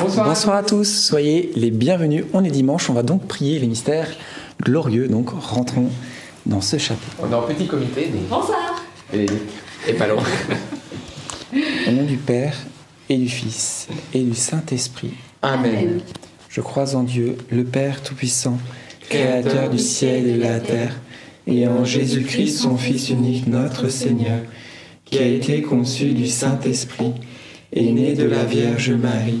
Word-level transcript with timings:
Bonsoir, 0.00 0.56
à, 0.56 0.62
tous. 0.62 0.84
soyez 0.84 1.52
les 1.56 1.70
bienvenus. 1.70 2.24
On 2.32 2.42
est 2.42 2.50
dimanche, 2.50 2.88
on 2.88 2.94
va 2.94 3.02
donc 3.02 3.26
prier 3.26 3.58
les 3.58 3.66
mystères 3.66 4.08
glorieux. 4.62 5.08
Donc 5.08 5.28
rentrons 5.28 5.90
dans 6.46 6.62
ce 6.62 6.78
chapitre. 6.78 7.16
On 7.22 7.30
est 7.30 7.34
en 7.34 7.42
petit 7.42 7.66
comité. 7.66 8.10
Bonsoir. 8.30 8.82
Et, 9.12 9.26
et 9.86 9.92
pas 9.92 10.06
long. 10.06 10.16
Au 11.86 11.90
nom 11.90 12.04
du 12.04 12.16
Père 12.16 12.54
et 13.10 13.18
du 13.18 13.28
Fils 13.28 13.88
et 14.14 14.22
du 14.22 14.34
Saint-Esprit. 14.34 15.12
Amen. 15.42 16.00
Je 16.48 16.62
crois 16.62 16.96
en 16.96 17.02
Dieu, 17.02 17.36
le 17.50 17.64
Père 17.64 18.02
Tout-Puissant, 18.02 18.58
Créateur 19.10 19.68
du 19.68 19.78
ciel 19.78 20.26
et 20.26 20.32
de 20.34 20.40
la 20.40 20.60
terre, 20.60 20.98
et 21.46 21.68
en 21.68 21.84
Jésus-Christ, 21.84 22.56
son 22.56 22.78
Fils 22.78 23.10
unique, 23.10 23.46
notre 23.48 23.88
Seigneur, 23.88 24.40
qui 25.04 25.18
a 25.18 25.26
été 25.26 25.60
conçu 25.60 26.12
du 26.12 26.26
Saint-Esprit, 26.26 27.12
et 27.72 27.92
né 27.92 28.14
de 28.14 28.24
la 28.24 28.44
Vierge 28.44 28.92
Marie 28.92 29.40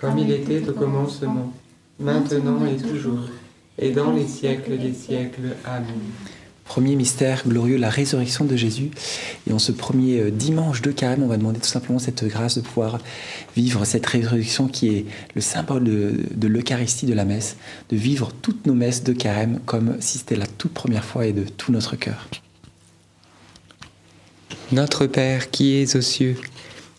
comme 0.00 0.18
il 0.18 0.30
était 0.30 0.66
au 0.68 0.72
commencement, 0.72 1.52
maintenant 1.98 2.64
et 2.66 2.76
toujours, 2.76 3.28
et 3.78 3.90
dans 3.90 4.12
les 4.12 4.26
siècles 4.26 4.78
des 4.78 4.94
siècles. 4.94 5.56
Amen. 5.64 6.00
Premier 6.64 6.94
mystère 6.94 7.42
glorieux, 7.48 7.76
la 7.76 7.90
résurrection 7.90 8.44
de 8.44 8.54
Jésus. 8.54 8.90
Et 9.48 9.52
en 9.52 9.58
ce 9.58 9.72
premier 9.72 10.20
euh, 10.20 10.30
dimanche 10.30 10.82
de 10.82 10.92
carême, 10.92 11.24
on 11.24 11.26
va 11.26 11.36
demander 11.36 11.58
tout 11.58 11.66
simplement 11.66 11.98
cette 11.98 12.24
grâce 12.24 12.54
de 12.56 12.60
pouvoir 12.60 13.00
vivre 13.56 13.84
cette 13.84 14.06
résurrection 14.06 14.68
qui 14.68 14.88
est 14.88 15.06
le 15.34 15.40
symbole 15.40 15.82
de, 15.82 16.46
l'Eucharistie 16.46 17.06
de 17.06 17.12
la 17.12 17.24
messe, 17.24 17.56
de 17.88 17.96
vivre 17.96 18.30
toutes 18.40 18.68
nos 18.68 18.74
messes 18.74 19.02
de 19.02 19.12
carême 19.12 19.58
comme 19.66 19.96
si 19.98 20.18
c'était 20.18 20.36
la 20.36 20.46
toute 20.46 20.72
première 20.72 21.04
fois 21.04 21.26
et 21.26 21.32
de 21.32 21.42
tout 21.42 21.72
notre 21.72 21.96
cœur. 21.96 22.28
Notre 24.70 25.06
Père 25.06 25.50
qui 25.50 25.74
es 25.74 25.96
aux 25.96 26.02
cieux, 26.02 26.36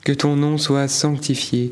que 0.03 0.12
ton 0.12 0.35
nom 0.35 0.57
soit 0.57 0.89
sanctifié 0.89 1.72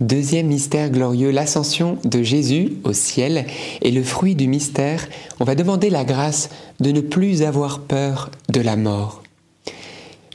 Deuxième 0.00 0.48
mystère 0.48 0.90
glorieux, 0.90 1.30
l'ascension 1.30 1.96
de 2.04 2.22
Jésus 2.22 2.74
au 2.84 2.92
ciel. 2.92 3.46
Et 3.80 3.90
le 3.90 4.02
fruit 4.02 4.34
du 4.34 4.46
mystère, 4.46 5.08
on 5.40 5.44
va 5.44 5.54
demander 5.54 5.88
la 5.88 6.04
grâce 6.04 6.50
de 6.80 6.90
ne 6.90 7.00
plus 7.00 7.42
avoir 7.42 7.80
peur 7.80 8.30
de 8.50 8.60
la 8.60 8.76
mort. 8.76 9.22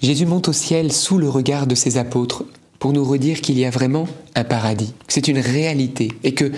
Jésus 0.01 0.25
monte 0.25 0.47
au 0.47 0.53
ciel 0.53 0.91
sous 0.91 1.19
le 1.19 1.29
regard 1.29 1.67
de 1.67 1.75
ses 1.75 1.99
apôtres 1.99 2.43
pour 2.79 2.91
nous 2.91 3.05
redire 3.05 3.39
qu'il 3.41 3.59
y 3.59 3.65
a 3.65 3.69
vraiment 3.69 4.07
un 4.33 4.43
paradis, 4.43 4.95
que 5.05 5.13
c'est 5.13 5.27
une 5.27 5.37
réalité. 5.37 6.11
Et 6.23 6.33
que, 6.33 6.51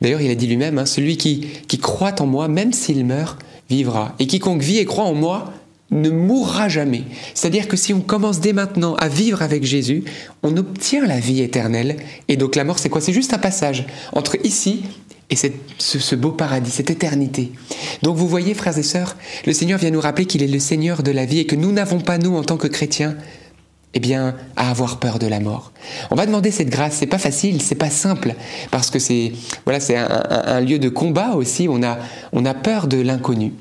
d'ailleurs, 0.00 0.20
il 0.20 0.30
a 0.30 0.36
dit 0.36 0.46
lui-même, 0.46 0.78
hein, 0.78 0.86
celui 0.86 1.16
qui, 1.16 1.48
qui 1.66 1.78
croit 1.78 2.22
en 2.22 2.26
moi, 2.26 2.46
même 2.46 2.72
s'il 2.72 3.04
meurt, 3.04 3.40
vivra. 3.68 4.14
Et 4.20 4.28
quiconque 4.28 4.62
vit 4.62 4.78
et 4.78 4.84
croit 4.84 5.06
en 5.06 5.14
moi, 5.14 5.52
ne 5.90 6.10
mourra 6.10 6.68
jamais. 6.68 7.04
C'est-à-dire 7.34 7.68
que 7.68 7.76
si 7.76 7.92
on 7.94 8.00
commence 8.00 8.40
dès 8.40 8.52
maintenant 8.52 8.94
à 8.94 9.08
vivre 9.08 9.42
avec 9.42 9.64
Jésus, 9.64 10.04
on 10.42 10.56
obtient 10.56 11.06
la 11.06 11.20
vie 11.20 11.40
éternelle. 11.42 11.96
Et 12.28 12.36
donc 12.36 12.56
la 12.56 12.64
mort, 12.64 12.78
c'est 12.78 12.88
quoi? 12.88 13.00
C'est 13.00 13.12
juste 13.12 13.32
un 13.34 13.38
passage 13.38 13.86
entre 14.12 14.36
ici 14.44 14.82
et 15.30 15.36
ce, 15.36 16.14
beau 16.14 16.32
paradis, 16.32 16.70
cette 16.70 16.90
éternité. 16.90 17.52
Donc 18.02 18.16
vous 18.16 18.28
voyez, 18.28 18.54
frères 18.54 18.76
et 18.76 18.82
sœurs, 18.82 19.16
le 19.46 19.52
Seigneur 19.52 19.78
vient 19.78 19.90
nous 19.90 20.00
rappeler 20.00 20.26
qu'il 20.26 20.42
est 20.42 20.48
le 20.48 20.58
Seigneur 20.58 21.02
de 21.02 21.10
la 21.10 21.24
vie 21.26 21.38
et 21.40 21.46
que 21.46 21.56
nous 21.56 21.72
n'avons 21.72 22.00
pas, 22.00 22.18
nous, 22.18 22.36
en 22.36 22.42
tant 22.42 22.56
que 22.56 22.66
chrétiens, 22.66 23.16
eh 23.94 24.00
bien, 24.00 24.34
à 24.56 24.70
avoir 24.70 24.98
peur 24.98 25.18
de 25.18 25.26
la 25.26 25.38
mort. 25.40 25.72
On 26.10 26.14
va 26.16 26.26
demander 26.26 26.50
cette 26.50 26.68
grâce. 26.68 26.94
C'est 26.94 27.06
pas 27.06 27.18
facile, 27.18 27.62
c'est 27.62 27.74
pas 27.76 27.90
simple, 27.90 28.34
parce 28.70 28.90
que 28.90 28.98
c'est 28.98 29.32
voilà, 29.64 29.78
c'est 29.80 29.96
un, 29.96 30.08
un- 30.28 30.42
un 30.56 30.60
lieu 30.60 30.78
de 30.78 30.88
combat 30.88 31.34
aussi. 31.36 31.68
On 31.70 31.82
a, 31.82 31.98
on 32.32 32.44
a 32.44 32.54
peur 32.54 32.88
de 32.88 33.00
l'inconnu. 33.00 33.52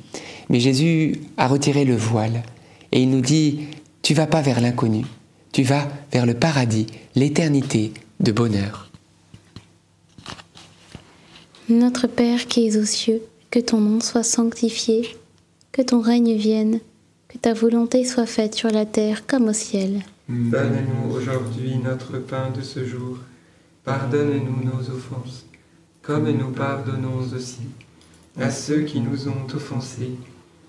Mais 0.49 0.59
Jésus 0.59 1.21
a 1.37 1.47
retiré 1.47 1.85
le 1.85 1.95
voile 1.95 2.43
et 2.91 3.01
il 3.01 3.09
nous 3.09 3.21
dit 3.21 3.67
tu 4.01 4.13
vas 4.13 4.27
pas 4.27 4.41
vers 4.41 4.59
l'inconnu, 4.59 5.05
tu 5.51 5.63
vas 5.63 5.87
vers 6.11 6.25
le 6.25 6.33
paradis, 6.33 6.87
l'éternité 7.15 7.93
de 8.19 8.31
bonheur. 8.31 8.89
Notre 11.69 12.07
Père 12.07 12.47
qui 12.47 12.67
es 12.67 12.77
aux 12.77 12.85
cieux, 12.85 13.21
que 13.49 13.59
ton 13.59 13.79
nom 13.79 14.01
soit 14.01 14.23
sanctifié, 14.23 15.15
que 15.71 15.81
ton 15.81 16.01
règne 16.01 16.35
vienne, 16.35 16.79
que 17.29 17.37
ta 17.37 17.53
volonté 17.53 18.03
soit 18.03 18.25
faite 18.25 18.55
sur 18.55 18.69
la 18.69 18.85
terre 18.85 19.25
comme 19.25 19.47
au 19.47 19.53
ciel. 19.53 20.03
Donne-nous 20.27 21.15
aujourd'hui 21.15 21.77
notre 21.77 22.17
pain 22.19 22.49
de 22.49 22.61
ce 22.61 22.85
jour. 22.85 23.17
Pardonne-nous 23.83 24.63
nos 24.63 24.89
offenses, 24.89 25.45
comme 26.01 26.29
nous 26.29 26.51
pardonnons 26.51 27.19
aussi 27.35 27.61
à 28.39 28.49
ceux 28.49 28.81
qui 28.81 28.99
nous 28.99 29.27
ont 29.27 29.47
offensés. 29.53 30.11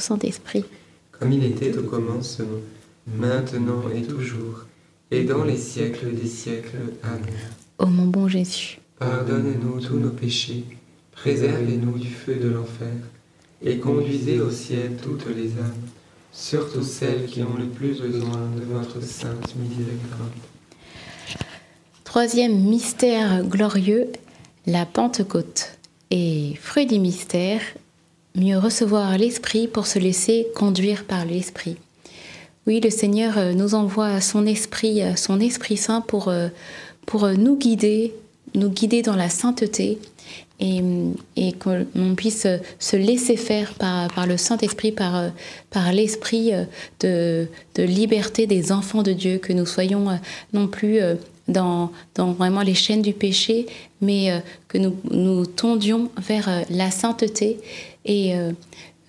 Saint-Esprit. 0.06 0.66
Comme 1.12 1.32
il 1.32 1.44
était 1.44 1.76
au 1.78 1.84
commencement, 1.84 2.62
maintenant 3.08 3.84
et 3.94 4.04
toujours, 4.04 4.66
et 5.12 5.24
dans 5.24 5.44
les 5.44 5.58
siècles 5.58 6.14
des 6.14 6.28
siècles. 6.28 6.78
Amen. 7.04 7.40
Ô 7.80 7.88
mon 7.88 8.06
bon 8.06 8.28
Jésus, 8.28 8.80
Pardonne-nous 9.00 9.82
tous 9.82 9.98
nos 9.98 10.12
péchés, 10.12 10.64
préservez-nous 11.12 11.98
du 11.98 12.08
feu 12.10 12.36
de 12.36 12.50
l'enfer, 12.50 12.96
et 13.64 13.78
conduisez 13.80 14.40
au 14.40 14.52
ciel 14.52 14.98
toutes 15.02 15.28
les 15.36 15.50
âmes, 15.68 15.86
surtout 16.32 16.84
celles 16.84 17.26
qui 17.26 17.42
ont 17.42 17.58
le 17.58 17.66
plus 17.66 18.00
besoin 18.00 18.44
de 18.58 18.64
votre 18.64 19.02
sainte 19.02 19.56
miséricorde. 19.56 20.40
troisième 22.04 22.58
mystère 22.60 23.44
glorieux, 23.44 24.08
la 24.68 24.86
Pentecôte. 24.86 25.72
Et 26.12 26.54
fruit 26.62 26.86
du 26.86 27.00
mystère, 27.00 27.62
mieux 28.36 28.58
recevoir 28.58 29.18
l'Esprit 29.18 29.68
pour 29.68 29.88
se 29.88 30.00
laisser 30.00 30.48
conduire 30.56 31.06
par 31.06 31.26
l'Esprit. 31.26 31.78
Oui, 32.68 32.80
le 32.80 32.90
Seigneur 32.90 33.38
euh, 33.38 33.54
nous 33.54 33.76
envoie 33.76 34.22
son 34.22 34.46
Esprit, 34.48 35.04
euh, 35.04 35.16
son 35.16 35.40
Esprit 35.40 35.78
Saint 35.78 36.02
pour, 36.02 36.30
euh, 36.30 36.48
pour 37.06 37.28
nous 37.30 37.58
guider, 37.58 38.14
nous 38.56 38.70
guider 38.70 39.04
dans 39.04 39.16
la 39.16 39.30
sainteté 39.30 40.00
et, 40.60 40.82
et 41.36 41.54
qu'on 41.54 42.16
puisse 42.16 42.48
se 42.80 42.96
laisser 42.96 43.38
faire 43.38 43.74
par, 43.76 44.12
par 44.14 44.26
le 44.26 44.38
Saint-Esprit, 44.38 44.92
par, 44.92 45.32
par 45.70 45.92
l'Esprit 45.92 46.54
de, 47.02 47.48
de 47.76 47.84
liberté 47.84 48.48
des 48.48 48.72
enfants 48.72 49.04
de 49.04 49.12
Dieu, 49.12 49.38
que 49.38 49.54
nous 49.54 49.66
soyons 49.66 50.18
non 50.54 50.68
plus 50.68 51.00
dans, 51.48 51.92
vraiment 52.18 52.62
les 52.62 52.74
chaînes 52.74 53.02
du 53.02 53.14
péché, 53.14 53.68
mais 54.02 54.32
euh, 54.32 54.40
que 54.68 54.78
nous, 54.78 54.96
nous 55.12 55.46
tondions 55.46 56.12
vers 56.18 56.50
euh, 56.50 56.62
la 56.70 56.92
sainteté. 56.92 57.60
Et 58.06 58.36
euh, 58.36 58.52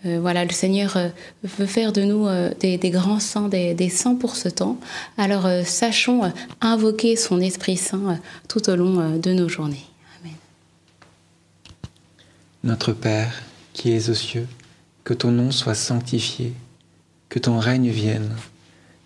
voilà, 0.05 0.45
le 0.45 0.53
Seigneur 0.53 0.97
veut 1.43 1.67
faire 1.67 1.93
de 1.93 2.03
nous 2.03 2.29
des, 2.61 2.79
grands 2.91 3.19
saints, 3.19 3.49
des, 3.49 3.75
des 3.75 3.89
saints 3.89 4.15
pour 4.15 4.37
ce 4.37 4.49
temps. 4.49 4.79
Alors 5.19 5.49
sachons 5.65 6.33
invoquer 6.61 7.17
son 7.17 7.41
Esprit 7.41 7.77
Saint 7.77 8.21
tout 8.47 8.71
au 8.71 8.77
long 8.77 9.19
de 9.19 9.33
nos 9.33 9.49
journées. 9.49 9.85
Amen. 10.21 10.35
Notre 12.63 12.93
Père, 12.93 13.43
qui 13.73 13.91
es 13.91 14.09
aux 14.09 14.15
cieux, 14.15 14.47
que 15.03 15.13
ton 15.13 15.33
nom 15.33 15.51
soit 15.51 15.75
sanctifié, 15.75 16.53
que 17.29 17.41
ton 17.41 17.59
règne 17.59 17.91
vienne, 17.91 18.31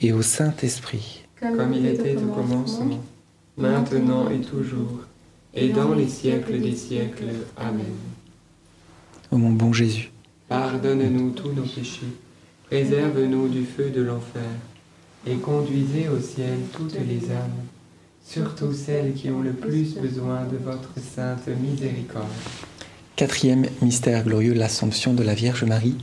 et 0.00 0.12
au 0.12 0.22
Saint-Esprit. 0.22 1.24
Comme 1.40 1.72
il 1.74 1.86
était 1.86 2.16
au 2.16 2.26
commencement, 2.26 3.02
maintenant 3.56 4.28
et 4.30 4.40
toujours, 4.40 5.00
et 5.54 5.68
dans 5.68 5.94
les 5.94 6.08
siècles 6.08 6.60
des 6.60 6.74
siècles. 6.76 7.30
Amen. 7.56 7.84
Ô 9.30 9.36
mon 9.36 9.50
bon 9.50 9.72
Jésus, 9.72 10.10
Pardonne-nous 10.48 11.30
tous 11.30 11.52
nos 11.52 11.62
péchés, 11.62 12.12
préserve-nous 12.66 13.48
du 13.48 13.64
feu 13.64 13.90
de 13.90 14.02
l'enfer, 14.02 14.42
et 15.26 15.36
conduisez 15.36 16.08
au 16.08 16.20
ciel 16.20 16.58
toutes 16.72 16.94
les 16.94 17.30
âmes, 17.30 17.66
surtout 18.24 18.72
celles 18.72 19.12
qui 19.14 19.30
ont 19.30 19.40
le 19.40 19.52
plus 19.52 19.94
besoin 19.94 20.44
de 20.44 20.56
votre 20.56 20.92
sainte 20.98 21.48
miséricorde. 21.48 22.26
quatrième 23.16 23.66
mystère 23.82 24.24
glorieux, 24.24 24.54
l'Assomption 24.54 25.14
de 25.14 25.22
la 25.22 25.34
Vierge 25.34 25.64
Marie. 25.64 25.96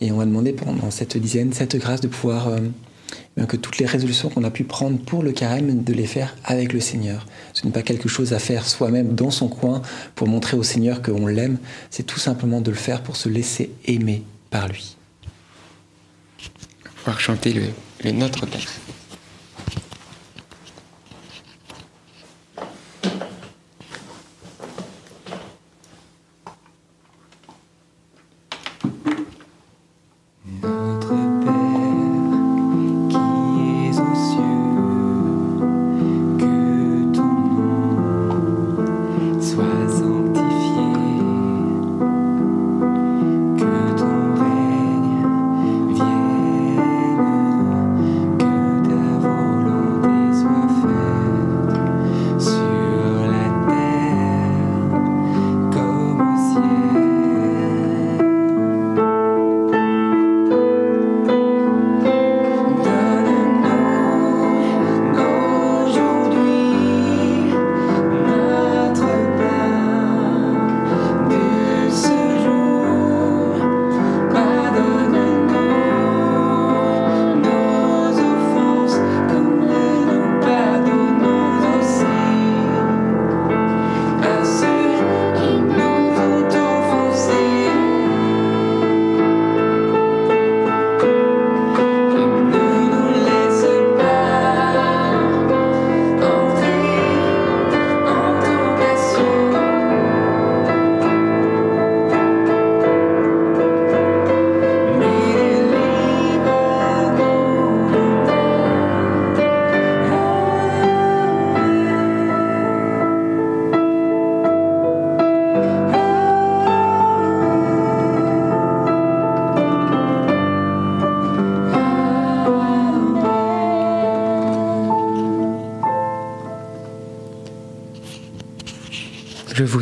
Et 0.00 0.10
on 0.10 0.16
va 0.16 0.24
demander 0.24 0.52
pendant 0.52 0.90
cette 0.90 1.16
dizaine 1.18 1.52
cette 1.52 1.76
grâce 1.76 2.00
de 2.00 2.08
pouvoir, 2.08 2.48
euh, 2.48 2.60
que 3.48 3.56
toutes 3.56 3.78
les 3.78 3.86
résolutions 3.86 4.28
qu'on 4.28 4.44
a 4.44 4.50
pu 4.50 4.64
prendre 4.64 4.98
pour 4.98 5.22
le 5.22 5.32
carême, 5.32 5.82
de 5.82 5.92
les 5.92 6.06
faire 6.06 6.36
avec 6.44 6.72
le 6.72 6.80
Seigneur. 6.80 7.26
Ce 7.52 7.66
n'est 7.66 7.72
pas 7.72 7.82
quelque 7.82 8.08
chose 8.08 8.32
à 8.32 8.38
faire 8.38 8.66
soi-même 8.66 9.14
dans 9.14 9.30
son 9.30 9.48
coin 9.48 9.82
pour 10.14 10.28
montrer 10.28 10.56
au 10.56 10.62
Seigneur 10.62 11.02
qu'on 11.02 11.26
l'aime, 11.26 11.58
c'est 11.90 12.04
tout 12.04 12.20
simplement 12.20 12.60
de 12.60 12.70
le 12.70 12.76
faire 12.76 13.02
pour 13.02 13.16
se 13.16 13.28
laisser 13.28 13.70
aimer 13.86 14.22
par 14.50 14.68
lui. 14.68 14.96
pouvoir 16.96 17.20
chanter 17.20 17.52
le, 17.52 17.62
le 18.04 18.12
Notre 18.12 18.46
Père. 18.46 18.68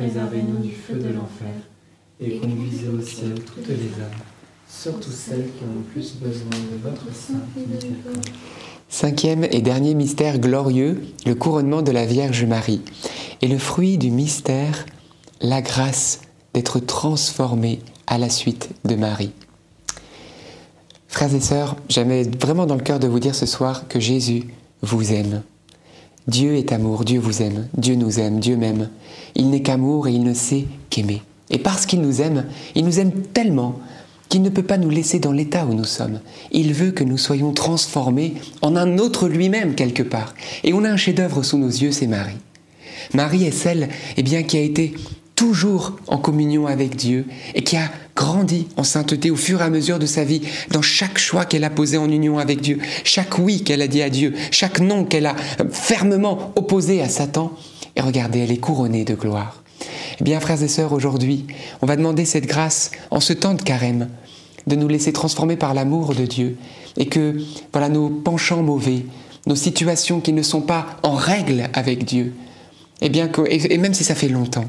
préservez-nous 0.00 0.62
du 0.62 0.72
feu 0.72 0.94
de 0.94 1.08
l'enfer, 1.08 1.52
et 2.20 2.38
conduisez 2.38 2.88
au 2.88 3.02
ciel 3.02 3.34
toutes 3.34 3.68
les 3.68 4.02
âmes, 4.02 4.22
surtout 4.66 5.10
celles 5.10 5.44
qui 5.44 5.62
ont 5.62 5.74
le 5.76 5.82
plus 5.92 6.14
besoin 6.14 6.48
de 6.48 6.82
votre 6.82 7.14
sainte 7.14 7.44
miséricorde. 7.54 8.24
Cinquième 8.88 9.44
et 9.44 9.60
dernier 9.60 9.94
mystère 9.94 10.38
glorieux, 10.38 11.02
le 11.26 11.34
couronnement 11.34 11.82
de 11.82 11.92
la 11.92 12.06
Vierge 12.06 12.44
Marie. 12.44 12.80
Et 13.42 13.48
le 13.48 13.58
fruit 13.58 13.98
du 13.98 14.10
mystère, 14.10 14.86
la 15.42 15.60
grâce 15.60 16.22
d'être 16.54 16.80
transformé 16.80 17.80
à 18.06 18.16
la 18.16 18.30
suite 18.30 18.70
de 18.86 18.96
Marie. 18.96 19.32
Frères 21.08 21.34
et 21.34 21.40
sœurs, 21.40 21.76
j'avais 21.90 22.22
vraiment 22.22 22.64
dans 22.64 22.76
le 22.76 22.82
cœur 22.82 23.00
de 23.00 23.06
vous 23.06 23.20
dire 23.20 23.34
ce 23.34 23.46
soir 23.46 23.86
que 23.86 24.00
Jésus 24.00 24.44
vous 24.80 25.12
aime. 25.12 25.42
Dieu 26.28 26.54
est 26.56 26.72
amour, 26.72 27.04
Dieu 27.04 27.18
vous 27.18 27.42
aime, 27.42 27.66
Dieu 27.76 27.94
nous 27.94 28.20
aime, 28.20 28.40
Dieu 28.40 28.56
m'aime. 28.56 28.88
Il 29.34 29.50
n'est 29.50 29.62
qu'amour 29.62 30.08
et 30.08 30.12
il 30.12 30.22
ne 30.22 30.34
sait 30.34 30.66
qu'aimer. 30.90 31.22
Et 31.50 31.58
parce 31.58 31.86
qu'il 31.86 32.00
nous 32.00 32.20
aime, 32.20 32.46
il 32.74 32.84
nous 32.84 33.00
aime 33.00 33.12
tellement 33.32 33.78
qu'il 34.28 34.42
ne 34.42 34.48
peut 34.48 34.62
pas 34.62 34.78
nous 34.78 34.90
laisser 34.90 35.18
dans 35.18 35.32
l'état 35.32 35.66
où 35.66 35.74
nous 35.74 35.84
sommes. 35.84 36.20
Il 36.52 36.72
veut 36.72 36.92
que 36.92 37.02
nous 37.02 37.18
soyons 37.18 37.52
transformés 37.52 38.34
en 38.62 38.76
un 38.76 38.98
autre 38.98 39.28
lui-même 39.28 39.74
quelque 39.74 40.04
part. 40.04 40.34
Et 40.62 40.72
on 40.72 40.84
a 40.84 40.90
un 40.90 40.96
chef-d'œuvre 40.96 41.42
sous 41.42 41.58
nos 41.58 41.68
yeux, 41.68 41.90
c'est 41.90 42.06
Marie. 42.06 42.38
Marie 43.12 43.44
est 43.44 43.50
celle 43.50 43.88
eh 44.16 44.22
bien, 44.22 44.44
qui 44.44 44.56
a 44.56 44.60
été 44.60 44.94
toujours 45.40 45.96
en 46.06 46.18
communion 46.18 46.66
avec 46.66 46.96
Dieu 46.96 47.24
et 47.54 47.64
qui 47.64 47.78
a 47.78 47.90
grandi 48.14 48.68
en 48.76 48.84
sainteté 48.84 49.30
au 49.30 49.36
fur 49.36 49.62
et 49.62 49.64
à 49.64 49.70
mesure 49.70 49.98
de 49.98 50.04
sa 50.04 50.22
vie 50.22 50.42
dans 50.70 50.82
chaque 50.82 51.16
choix 51.16 51.46
qu'elle 51.46 51.64
a 51.64 51.70
posé 51.70 51.96
en 51.96 52.10
union 52.10 52.38
avec 52.38 52.60
Dieu, 52.60 52.78
chaque 53.04 53.38
oui 53.38 53.64
qu'elle 53.64 53.80
a 53.80 53.88
dit 53.88 54.02
à 54.02 54.10
Dieu, 54.10 54.34
chaque 54.50 54.80
non 54.80 55.06
qu'elle 55.06 55.24
a 55.24 55.34
fermement 55.70 56.52
opposé 56.56 57.00
à 57.00 57.08
Satan. 57.08 57.52
Et 57.96 58.02
regardez, 58.02 58.40
elle 58.40 58.52
est 58.52 58.58
couronnée 58.58 59.06
de 59.06 59.14
gloire. 59.14 59.62
Eh 60.20 60.24
bien, 60.24 60.40
frères 60.40 60.62
et 60.62 60.68
sœurs, 60.68 60.92
aujourd'hui, 60.92 61.46
on 61.80 61.86
va 61.86 61.96
demander 61.96 62.26
cette 62.26 62.46
grâce 62.46 62.90
en 63.10 63.20
ce 63.20 63.32
temps 63.32 63.54
de 63.54 63.62
carême, 63.62 64.10
de 64.66 64.76
nous 64.76 64.88
laisser 64.88 65.14
transformer 65.14 65.56
par 65.56 65.72
l'amour 65.72 66.14
de 66.14 66.26
Dieu 66.26 66.58
et 66.98 67.06
que, 67.06 67.38
voilà, 67.72 67.88
nos 67.88 68.10
penchants 68.10 68.62
mauvais, 68.62 69.06
nos 69.46 69.56
situations 69.56 70.20
qui 70.20 70.34
ne 70.34 70.42
sont 70.42 70.60
pas 70.60 70.98
en 71.02 71.14
règle 71.14 71.70
avec 71.72 72.04
Dieu, 72.04 72.34
eh 73.00 73.08
bien 73.08 73.30
et 73.46 73.78
même 73.78 73.94
si 73.94 74.04
ça 74.04 74.14
fait 74.14 74.28
longtemps, 74.28 74.68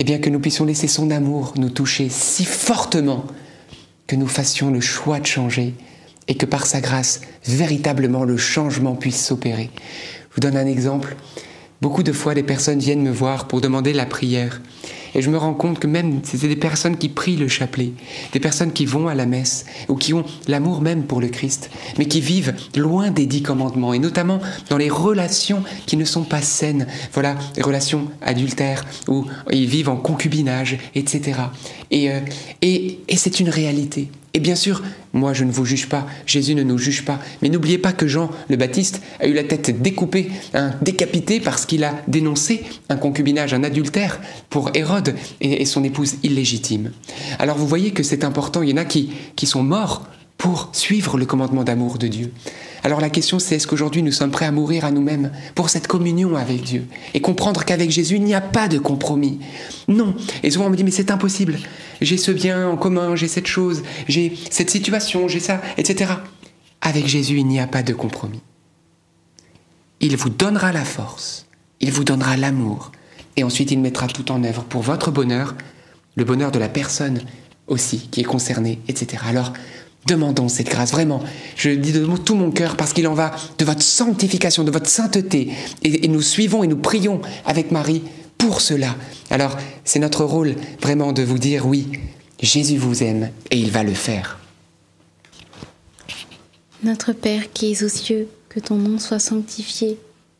eh 0.00 0.02
bien 0.02 0.18
que 0.18 0.30
nous 0.30 0.40
puissions 0.40 0.64
laisser 0.64 0.88
son 0.88 1.10
amour 1.10 1.52
nous 1.58 1.68
toucher 1.68 2.08
si 2.08 2.46
fortement 2.46 3.26
que 4.06 4.16
nous 4.16 4.26
fassions 4.26 4.70
le 4.70 4.80
choix 4.80 5.20
de 5.20 5.26
changer 5.26 5.74
et 6.26 6.36
que 6.36 6.46
par 6.46 6.64
sa 6.64 6.80
grâce, 6.80 7.20
véritablement, 7.44 8.24
le 8.24 8.38
changement 8.38 8.94
puisse 8.94 9.22
s'opérer. 9.22 9.68
Je 10.30 10.36
vous 10.36 10.40
donne 10.40 10.56
un 10.56 10.66
exemple. 10.66 11.16
Beaucoup 11.82 12.02
de 12.02 12.12
fois, 12.12 12.32
des 12.32 12.42
personnes 12.42 12.78
viennent 12.78 13.02
me 13.02 13.10
voir 13.10 13.46
pour 13.46 13.60
demander 13.60 13.92
la 13.92 14.06
prière. 14.06 14.62
Et 15.14 15.22
je 15.22 15.30
me 15.30 15.38
rends 15.38 15.54
compte 15.54 15.78
que 15.78 15.86
même 15.86 16.20
c'est 16.22 16.46
des 16.46 16.56
personnes 16.56 16.96
qui 16.96 17.08
prient 17.08 17.36
le 17.36 17.48
chapelet, 17.48 17.92
des 18.32 18.40
personnes 18.40 18.72
qui 18.72 18.86
vont 18.86 19.08
à 19.08 19.14
la 19.14 19.26
messe, 19.26 19.66
ou 19.88 19.96
qui 19.96 20.14
ont 20.14 20.24
l'amour 20.48 20.80
même 20.82 21.04
pour 21.04 21.20
le 21.20 21.28
Christ, 21.28 21.70
mais 21.98 22.06
qui 22.06 22.20
vivent 22.20 22.54
loin 22.76 23.10
des 23.10 23.26
dix 23.26 23.42
commandements, 23.42 23.92
et 23.92 23.98
notamment 23.98 24.40
dans 24.68 24.76
les 24.76 24.90
relations 24.90 25.62
qui 25.86 25.96
ne 25.96 26.04
sont 26.04 26.24
pas 26.24 26.42
saines. 26.42 26.86
Voilà, 27.12 27.36
les 27.56 27.62
relations 27.62 28.08
adultères, 28.22 28.84
où 29.08 29.26
ils 29.50 29.66
vivent 29.66 29.88
en 29.88 29.96
concubinage, 29.96 30.78
etc. 30.94 31.40
Et, 31.90 32.10
euh, 32.10 32.20
et, 32.62 33.00
et 33.08 33.16
c'est 33.16 33.40
une 33.40 33.48
réalité. 33.48 34.08
Et 34.32 34.38
bien 34.38 34.54
sûr, 34.54 34.82
moi 35.12 35.32
je 35.32 35.44
ne 35.44 35.50
vous 35.50 35.64
juge 35.64 35.88
pas, 35.88 36.06
Jésus 36.24 36.54
ne 36.54 36.62
nous 36.62 36.78
juge 36.78 37.04
pas, 37.04 37.18
mais 37.42 37.48
n'oubliez 37.48 37.78
pas 37.78 37.92
que 37.92 38.06
Jean 38.06 38.30
le 38.48 38.56
Baptiste 38.56 39.02
a 39.18 39.26
eu 39.26 39.32
la 39.32 39.42
tête 39.42 39.82
découpée, 39.82 40.30
hein, 40.54 40.72
décapitée 40.82 41.40
parce 41.40 41.66
qu'il 41.66 41.82
a 41.82 42.00
dénoncé 42.06 42.62
un 42.88 42.96
concubinage, 42.96 43.54
un 43.54 43.64
adultère 43.64 44.20
pour 44.48 44.70
Hérode 44.74 45.14
et, 45.40 45.64
son 45.64 45.82
épouse 45.82 46.16
illégitime. 46.22 46.92
Alors 47.40 47.56
vous 47.56 47.66
voyez 47.66 47.90
que 47.90 48.04
c'est 48.04 48.22
important, 48.22 48.62
il 48.62 48.70
y 48.70 48.72
en 48.72 48.76
a 48.76 48.84
qui, 48.84 49.10
qui 49.34 49.46
sont 49.46 49.64
morts 49.64 50.06
pour 50.38 50.70
suivre 50.72 51.18
le 51.18 51.26
commandement 51.26 51.64
d'amour 51.64 51.98
de 51.98 52.06
Dieu. 52.06 52.32
Alors 52.82 53.00
la 53.00 53.10
question 53.10 53.38
c'est 53.38 53.56
est-ce 53.56 53.66
qu'aujourd'hui 53.66 54.02
nous 54.02 54.12
sommes 54.12 54.30
prêts 54.30 54.46
à 54.46 54.52
mourir 54.52 54.84
à 54.84 54.90
nous-mêmes 54.90 55.30
pour 55.54 55.68
cette 55.68 55.86
communion 55.86 56.36
avec 56.36 56.62
Dieu 56.62 56.86
et 57.14 57.20
comprendre 57.20 57.64
qu'avec 57.64 57.90
Jésus 57.90 58.16
il 58.16 58.24
n'y 58.24 58.34
a 58.34 58.40
pas 58.40 58.68
de 58.68 58.78
compromis? 58.78 59.40
Non. 59.88 60.14
Et 60.42 60.50
souvent 60.50 60.66
on 60.66 60.70
me 60.70 60.76
dit 60.76 60.84
mais 60.84 60.90
c'est 60.90 61.10
impossible. 61.10 61.58
J'ai 62.00 62.16
ce 62.16 62.30
bien 62.30 62.68
en 62.68 62.76
commun, 62.76 63.16
j'ai 63.16 63.28
cette 63.28 63.46
chose, 63.46 63.82
j'ai 64.08 64.36
cette 64.50 64.70
situation, 64.70 65.28
j'ai 65.28 65.40
ça, 65.40 65.60
etc. 65.76 66.12
Avec 66.80 67.06
Jésus 67.06 67.38
il 67.38 67.46
n'y 67.46 67.60
a 67.60 67.66
pas 67.66 67.82
de 67.82 67.92
compromis. 67.92 68.40
Il 70.00 70.16
vous 70.16 70.30
donnera 70.30 70.72
la 70.72 70.84
force, 70.84 71.46
il 71.80 71.92
vous 71.92 72.04
donnera 72.04 72.36
l'amour 72.36 72.92
et 73.36 73.44
ensuite 73.44 73.70
il 73.70 73.80
mettra 73.80 74.06
tout 74.06 74.32
en 74.32 74.42
œuvre 74.44 74.64
pour 74.64 74.82
votre 74.82 75.10
bonheur, 75.10 75.54
le 76.16 76.24
bonheur 76.24 76.50
de 76.50 76.58
la 76.58 76.68
personne 76.68 77.20
aussi 77.66 78.08
qui 78.10 78.20
est 78.20 78.24
concernée, 78.24 78.80
etc. 78.88 79.22
Alors 79.28 79.52
Demandons 80.06 80.48
cette 80.48 80.68
grâce, 80.68 80.92
vraiment. 80.92 81.22
Je 81.56 81.70
le 81.70 81.76
dis 81.76 81.92
de 81.92 82.04
tout 82.16 82.34
mon 82.34 82.50
cœur 82.50 82.76
parce 82.76 82.92
qu'il 82.92 83.06
en 83.06 83.14
va 83.14 83.32
de 83.58 83.64
votre 83.64 83.82
sanctification, 83.82 84.64
de 84.64 84.70
votre 84.70 84.88
sainteté. 84.88 85.50
Et, 85.82 86.08
nous 86.08 86.22
suivons 86.22 86.64
et 86.64 86.66
nous 86.66 86.78
prions 86.78 87.20
avec 87.44 87.70
Marie 87.70 88.02
pour 88.38 88.60
cela. 88.60 88.96
Alors, 89.30 89.56
c'est 89.84 89.98
notre 89.98 90.24
rôle 90.24 90.54
vraiment 90.80 91.12
de 91.12 91.22
vous 91.22 91.38
dire 91.38 91.66
oui, 91.66 91.88
Jésus 92.40 92.78
vous 92.78 93.02
aime 93.02 93.30
et 93.50 93.58
il 93.58 93.70
va 93.70 93.82
le 93.82 93.92
faire. 93.92 94.38
Notre 96.82 97.12
Père 97.12 97.52
qui 97.52 97.72
es 97.72 97.84
aux 97.84 97.88
cieux, 97.88 98.26
que 98.48 98.58
ton 98.58 98.76
nom 98.76 98.98
soit 98.98 99.18
sanctifié, 99.18 99.98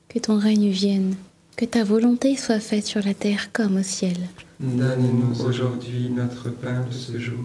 que 0.09 0.19
ton 0.19 0.39
règne 0.39 0.71
vienne, 0.71 1.15
que 1.57 1.67
ta 1.67 1.85
volonté 1.85 2.35
soit 2.37 2.61
faite 2.61 2.87
sur 2.87 3.05
la 3.05 3.13
terre 3.13 3.53
comme 3.53 3.77
au 3.77 3.83
ciel. 3.83 4.17
Donne-nous 4.59 5.45
aujourd'hui 5.45 6.11
notre 6.11 6.49
pain 6.49 6.87
de 6.91 6.95
ce 6.95 7.19
jour 7.19 7.45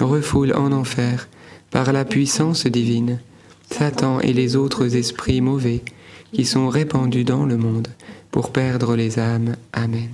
refoule 0.00 0.54
en 0.54 0.72
enfer, 0.72 1.28
par 1.70 1.92
la 1.92 2.04
puissance 2.04 2.66
divine, 2.66 3.20
Satan 3.70 4.20
et 4.20 4.32
les 4.32 4.56
autres 4.56 4.96
esprits 4.96 5.40
mauvais 5.40 5.82
qui 6.32 6.44
sont 6.44 6.68
répandus 6.68 7.24
dans 7.24 7.44
le 7.46 7.56
monde 7.56 7.88
pour 8.30 8.52
perdre 8.52 8.96
les 8.96 9.18
âmes. 9.18 9.56
Amen. 9.72 10.10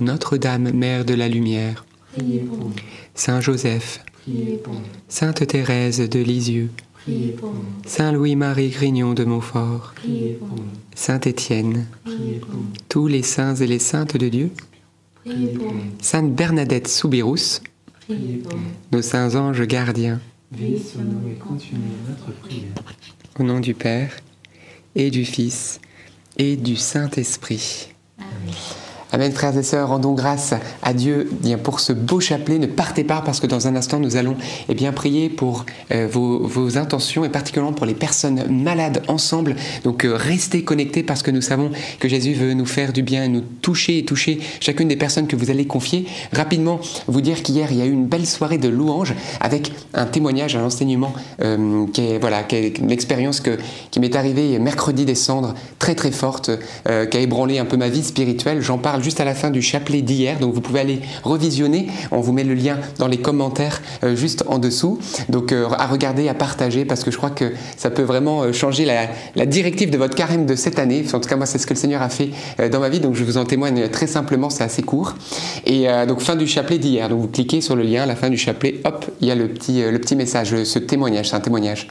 Notre-Dame, 0.00 0.70
Mère 0.72 1.04
de 1.04 1.14
la 1.14 1.28
Lumière, 1.28 1.84
Priez 2.14 2.40
pour 2.40 2.58
nous. 2.58 2.72
Saint 3.14 3.40
Joseph, 3.40 4.02
Priez 4.22 4.56
pour 4.56 4.74
nous. 4.74 4.80
Sainte 5.08 5.46
Thérèse 5.46 6.00
de 6.08 6.18
Lisieux, 6.20 6.70
Priez 6.94 7.32
pour 7.32 7.52
nous. 7.52 7.64
Saint 7.86 8.12
Louis-Marie 8.12 8.70
Grignon 8.70 9.14
de 9.14 9.24
Montfort, 9.24 9.92
Priez 9.96 10.32
pour 10.34 10.48
nous. 10.48 10.64
Saint 10.94 11.20
Étienne, 11.20 11.86
Priez 12.04 12.40
pour 12.40 12.54
nous. 12.54 12.66
tous 12.88 13.06
les 13.06 13.22
saints 13.22 13.54
et 13.56 13.66
les 13.66 13.78
saintes 13.78 14.16
de 14.16 14.28
Dieu, 14.28 14.50
Priez 15.24 15.48
pour 15.48 15.72
nous. 15.72 15.80
Sainte 16.00 16.34
Bernadette 16.34 16.88
Soubirous, 16.88 17.60
Priez 18.06 18.36
pour 18.36 18.56
nous. 18.56 18.62
nos 18.92 19.02
saints 19.02 19.34
anges 19.34 19.62
gardiens, 19.66 20.20
Veillez 20.52 20.78
sur 20.78 21.00
nous 21.00 21.28
et 21.28 21.34
continuez 21.34 21.80
notre 22.08 22.32
prière. 22.40 22.68
au 23.38 23.42
nom 23.42 23.58
du 23.60 23.74
Père 23.74 24.16
et 24.94 25.10
du 25.10 25.24
Fils 25.24 25.80
et 26.38 26.56
du 26.56 26.76
Saint-Esprit. 26.76 27.88
Amen, 29.16 29.32
frères 29.32 29.56
et 29.56 29.62
sœurs, 29.62 29.88
rendons 29.88 30.12
grâce 30.12 30.52
à 30.82 30.92
Dieu 30.92 31.30
eh 31.42 31.56
pour 31.56 31.80
ce 31.80 31.94
beau 31.94 32.20
chapelet. 32.20 32.58
Ne 32.58 32.66
partez 32.66 33.02
pas 33.02 33.22
parce 33.24 33.40
que 33.40 33.46
dans 33.46 33.66
un 33.66 33.74
instant, 33.74 33.98
nous 33.98 34.16
allons 34.16 34.36
eh 34.68 34.74
bien, 34.74 34.92
prier 34.92 35.30
pour 35.30 35.64
euh, 35.90 36.06
vos, 36.06 36.46
vos 36.46 36.76
intentions 36.76 37.24
et 37.24 37.30
particulièrement 37.30 37.72
pour 37.72 37.86
les 37.86 37.94
personnes 37.94 38.44
malades 38.50 39.02
ensemble. 39.08 39.56
Donc 39.84 40.04
euh, 40.04 40.14
restez 40.14 40.64
connectés 40.64 41.02
parce 41.02 41.22
que 41.22 41.30
nous 41.30 41.40
savons 41.40 41.70
que 41.98 42.08
Jésus 42.08 42.34
veut 42.34 42.52
nous 42.52 42.66
faire 42.66 42.92
du 42.92 43.02
bien 43.02 43.26
nous 43.28 43.40
toucher 43.62 43.96
et 43.96 44.04
toucher 44.04 44.38
chacune 44.60 44.88
des 44.88 44.96
personnes 44.96 45.28
que 45.28 45.36
vous 45.36 45.48
allez 45.48 45.64
confier. 45.64 46.04
Rapidement, 46.34 46.78
vous 47.06 47.22
dire 47.22 47.42
qu'hier, 47.42 47.68
il 47.70 47.78
y 47.78 47.80
a 47.80 47.86
eu 47.86 47.92
une 47.92 48.08
belle 48.08 48.26
soirée 48.26 48.58
de 48.58 48.68
louanges 48.68 49.14
avec 49.40 49.72
un 49.94 50.04
témoignage, 50.04 50.56
un 50.56 50.64
enseignement 50.64 51.14
euh, 51.40 51.86
qui 51.94 52.02
est, 52.02 52.18
voilà, 52.18 52.42
qui 52.42 52.56
est 52.56 52.78
une 52.80 52.90
expérience 52.90 53.40
que, 53.40 53.56
qui 53.90 53.98
m'est 53.98 54.14
arrivée 54.14 54.58
mercredi 54.58 55.06
des 55.06 55.14
cendres, 55.14 55.54
très 55.78 55.94
très 55.94 56.10
forte, 56.10 56.50
qui 56.84 57.16
a 57.16 57.20
ébranlé 57.20 57.58
un 57.58 57.64
peu 57.64 57.78
ma 57.78 57.88
vie 57.88 58.04
spirituelle. 58.04 58.60
J'en 58.60 58.76
parle 58.76 59.05
juste 59.06 59.20
à 59.20 59.24
la 59.24 59.36
fin 59.36 59.52
du 59.52 59.62
chapelet 59.62 60.02
d'hier, 60.02 60.40
donc 60.40 60.52
vous 60.52 60.60
pouvez 60.60 60.80
aller 60.80 61.00
revisionner. 61.22 61.86
On 62.10 62.18
vous 62.18 62.32
met 62.32 62.42
le 62.42 62.54
lien 62.54 62.78
dans 62.98 63.06
les 63.06 63.18
commentaires 63.18 63.80
euh, 64.02 64.16
juste 64.16 64.42
en 64.48 64.58
dessous. 64.58 64.98
Donc 65.28 65.52
euh, 65.52 65.68
à 65.78 65.86
regarder, 65.86 66.28
à 66.28 66.34
partager, 66.34 66.84
parce 66.84 67.04
que 67.04 67.12
je 67.12 67.16
crois 67.16 67.30
que 67.30 67.52
ça 67.76 67.88
peut 67.88 68.02
vraiment 68.02 68.42
euh, 68.42 68.52
changer 68.52 68.84
la, 68.84 69.46
directive 69.46 69.90
de 69.90 69.96
votre 69.96 70.16
carême 70.16 70.44
de 70.44 70.56
cette 70.56 70.80
année. 70.80 71.04
En 71.12 71.20
tout 71.20 71.28
cas, 71.28 71.36
moi, 71.36 71.46
c'est 71.46 71.58
ce 71.58 71.68
que 71.68 71.74
le 71.74 71.78
Seigneur 71.78 72.02
a 72.02 72.08
fait 72.08 72.30
dans 72.72 72.80
ma 72.80 72.88
vie, 72.88 72.98
donc 72.98 73.14
je 73.14 73.22
vous 73.22 73.38
en 73.38 73.44
témoigne 73.44 73.88
très 73.90 74.08
simplement, 74.08 74.50
c'est 74.50 74.64
assez 74.64 74.82
court. 74.82 75.14
Et 75.66 75.86
donc 76.08 76.20
fin 76.20 76.34
du 76.34 76.48
chapelet 76.48 76.78
d'hier, 76.78 77.08
donc 77.08 77.20
vous 77.20 77.28
cliquez 77.28 77.60
sur 77.60 77.76
le 77.76 77.84
lien 77.84 78.06
la 78.06 78.16
fin 78.16 78.28
du 78.28 78.36
chapelet, 78.36 78.80
hop, 78.84 79.04
il 79.20 79.28
y 79.28 79.30
a 79.30 79.36
le 79.36 79.46
petit, 79.46 79.82
le 79.82 79.98
petit 80.00 80.16
message, 80.16 80.64
ce 80.64 80.78
témoignage, 80.80 81.30
c'est 81.30 81.36
un 81.36 81.40
témoignage. 81.40 81.86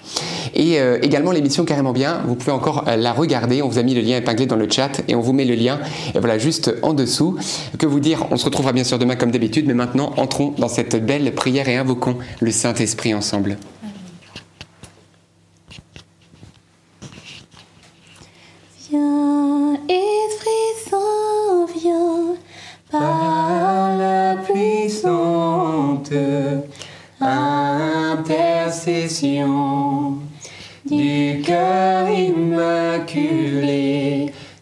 Et 0.53 0.77
également 1.01 1.31
l'émission 1.31 1.63
Carrément 1.63 1.93
Bien, 1.93 2.21
vous 2.27 2.35
pouvez 2.35 2.51
encore 2.51 2.83
la 2.85 3.13
regarder, 3.13 3.61
on 3.61 3.69
vous 3.69 3.79
a 3.79 3.83
mis 3.83 3.93
le 3.93 4.01
lien 4.01 4.17
épinglé 4.17 4.45
dans 4.45 4.57
le 4.57 4.69
chat 4.69 5.01
et 5.07 5.15
on 5.15 5.21
vous 5.21 5.33
met 5.33 5.45
le 5.45 5.55
lien 5.55 5.79
et 6.13 6.19
voilà, 6.19 6.37
juste 6.37 6.73
en 6.81 6.93
dessous. 6.95 7.37
Que 7.77 7.85
vous 7.85 7.99
dire, 7.99 8.25
on 8.31 8.37
se 8.37 8.45
retrouvera 8.45 8.73
bien 8.73 8.83
sûr 8.83 8.97
demain 8.97 9.15
comme 9.15 9.29
d'habitude, 9.31 9.67
mais 9.67 9.73
maintenant 9.73 10.13
entrons 10.17 10.55
dans 10.57 10.69
cette 10.69 11.05
belle 11.05 11.35
prière 11.35 11.69
et 11.69 11.77
invoquons 11.77 12.17
le 12.39 12.51
Saint-Esprit 12.51 13.13
ensemble. 13.13 13.57
Viens, 18.89 19.73
Esprit 19.89 20.89
Saint, 20.89 21.65
viens, 21.75 22.35
par 22.89 23.97
la 23.97 24.37
puissante 24.37 26.13
intercession 27.21 30.17
du 30.85 31.41
cœur 31.43 32.09
immaculé 32.09 33.65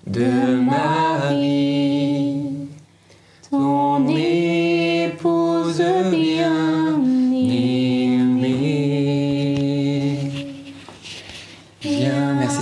de 0.08 0.62
Marie, 0.62 1.73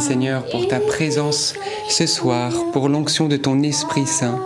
Seigneur 0.01 0.45
pour 0.47 0.67
ta 0.67 0.79
présence 0.79 1.53
ce 1.87 2.07
soir, 2.07 2.51
pour 2.73 2.89
l'onction 2.89 3.27
de 3.27 3.37
ton 3.37 3.61
Esprit 3.61 4.07
Saint. 4.07 4.39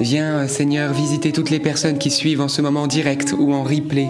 Viens, 0.00 0.46
Seigneur, 0.46 0.92
visiter 0.92 1.32
toutes 1.32 1.50
les 1.50 1.58
personnes 1.58 1.98
qui 1.98 2.08
suivent 2.08 2.40
en 2.40 2.46
ce 2.46 2.62
moment 2.62 2.82
en 2.82 2.86
direct 2.86 3.34
ou 3.36 3.52
en 3.52 3.64
replay. 3.64 4.06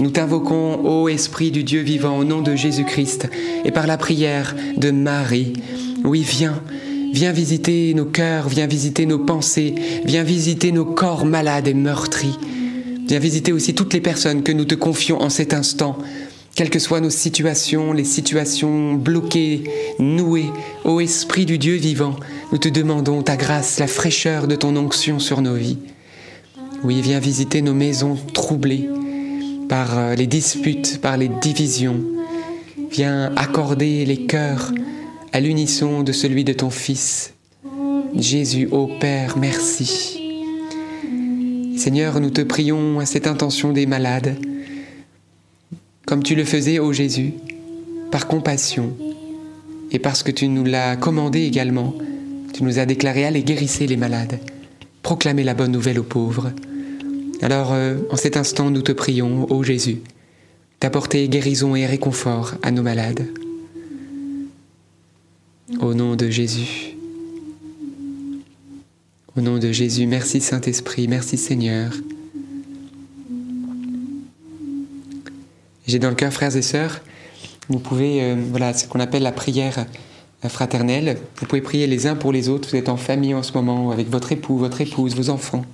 Nous 0.00 0.08
t'invoquons, 0.08 0.80
ô 0.82 1.10
Esprit 1.10 1.50
du 1.50 1.62
Dieu 1.62 1.82
vivant, 1.82 2.16
au 2.16 2.24
nom 2.24 2.40
de 2.40 2.56
Jésus-Christ 2.56 3.28
et 3.66 3.70
par 3.70 3.86
la 3.86 3.98
prière 3.98 4.56
de 4.78 4.90
Marie. 4.90 5.52
Oui, 6.04 6.24
viens, 6.26 6.62
viens 7.12 7.32
visiter 7.32 7.92
nos 7.92 8.06
cœurs, 8.06 8.48
viens 8.48 8.66
visiter 8.66 9.04
nos 9.04 9.18
pensées, 9.18 9.74
viens 10.06 10.22
visiter 10.22 10.72
nos 10.72 10.86
corps 10.86 11.26
malades 11.26 11.68
et 11.68 11.74
meurtris. 11.74 12.38
Viens 13.06 13.18
visiter 13.18 13.52
aussi 13.52 13.74
toutes 13.74 13.92
les 13.92 14.00
personnes 14.00 14.42
que 14.42 14.52
nous 14.52 14.64
te 14.64 14.74
confions 14.74 15.20
en 15.20 15.28
cet 15.28 15.52
instant, 15.52 15.98
quelles 16.54 16.70
que 16.70 16.78
soient 16.78 17.00
nos 17.00 17.10
situations, 17.10 17.92
les 17.92 18.04
situations 18.04 18.94
bloquées, 18.94 19.64
nouées, 19.98 20.50
ô 20.84 21.00
Esprit 21.00 21.46
du 21.46 21.58
Dieu 21.58 21.74
vivant, 21.74 22.16
nous 22.50 22.58
te 22.58 22.68
demandons 22.68 23.22
ta 23.22 23.36
grâce, 23.36 23.78
la 23.78 23.86
fraîcheur 23.86 24.48
de 24.48 24.56
ton 24.56 24.76
onction 24.76 25.18
sur 25.18 25.40
nos 25.40 25.54
vies. 25.54 25.78
Oui, 26.84 27.00
viens 27.00 27.18
visiter 27.18 27.62
nos 27.62 27.74
maisons 27.74 28.16
troublées 28.32 28.88
par 29.68 29.98
euh, 29.98 30.14
les 30.14 30.26
disputes, 30.26 31.00
par 31.00 31.16
les 31.16 31.28
divisions. 31.28 32.00
Viens 32.90 33.32
accorder 33.36 34.04
les 34.04 34.26
cœurs 34.26 34.72
à 35.32 35.40
l'unisson 35.40 36.02
de 36.02 36.12
celui 36.12 36.44
de 36.44 36.52
ton 36.52 36.70
Fils. 36.70 37.34
Jésus, 38.16 38.68
ô 38.70 38.88
Père, 39.00 39.36
merci. 39.36 40.20
Seigneur, 41.76 42.18
nous 42.20 42.30
te 42.30 42.40
prions 42.40 42.98
à 42.98 43.06
cette 43.06 43.26
intention 43.26 43.72
des 43.72 43.86
malades, 43.86 44.36
comme 46.08 46.22
tu 46.22 46.34
le 46.34 46.44
faisais, 46.44 46.78
ô 46.78 46.90
Jésus, 46.90 47.34
par 48.10 48.28
compassion, 48.28 48.96
et 49.90 49.98
parce 49.98 50.22
que 50.22 50.30
tu 50.30 50.48
nous 50.48 50.64
l'as 50.64 50.96
commandé 50.96 51.42
également, 51.42 51.94
tu 52.54 52.62
nous 52.62 52.78
as 52.78 52.86
déclaré 52.86 53.26
allez 53.26 53.42
guérissez 53.42 53.86
les 53.86 53.98
malades, 53.98 54.40
proclamez 55.02 55.44
la 55.44 55.52
bonne 55.52 55.70
nouvelle 55.70 55.98
aux 55.98 56.04
pauvres. 56.04 56.50
Alors, 57.42 57.74
euh, 57.74 57.98
en 58.10 58.16
cet 58.16 58.38
instant, 58.38 58.70
nous 58.70 58.80
te 58.80 58.92
prions, 58.92 59.52
ô 59.52 59.62
Jésus, 59.62 59.98
d'apporter 60.80 61.28
guérison 61.28 61.76
et 61.76 61.84
réconfort 61.84 62.54
à 62.62 62.70
nos 62.70 62.82
malades. 62.82 63.26
Au 65.78 65.92
nom 65.92 66.16
de 66.16 66.30
Jésus. 66.30 66.96
Au 69.36 69.42
nom 69.42 69.58
de 69.58 69.72
Jésus, 69.72 70.06
merci 70.06 70.40
Saint-Esprit, 70.40 71.06
merci 71.06 71.36
Seigneur. 71.36 71.92
J'ai 75.88 75.98
dans 75.98 76.10
le 76.10 76.14
cœur, 76.14 76.30
frères 76.32 76.54
et 76.54 76.60
sœurs, 76.60 77.00
vous 77.70 77.78
pouvez, 77.78 78.22
euh, 78.22 78.36
voilà, 78.50 78.74
ce 78.74 78.86
qu'on 78.86 79.00
appelle 79.00 79.22
la 79.22 79.32
prière 79.32 79.86
fraternelle. 80.46 81.16
Vous 81.36 81.46
pouvez 81.46 81.62
prier 81.62 81.86
les 81.86 82.06
uns 82.06 82.14
pour 82.14 82.30
les 82.30 82.50
autres. 82.50 82.68
Vous 82.68 82.76
êtes 82.76 82.90
en 82.90 82.98
famille 82.98 83.32
en 83.32 83.42
ce 83.42 83.52
moment, 83.52 83.90
avec 83.90 84.10
votre 84.10 84.30
époux, 84.30 84.58
votre 84.58 84.82
épouse, 84.82 85.16
vos 85.16 85.30
enfants. 85.30 85.64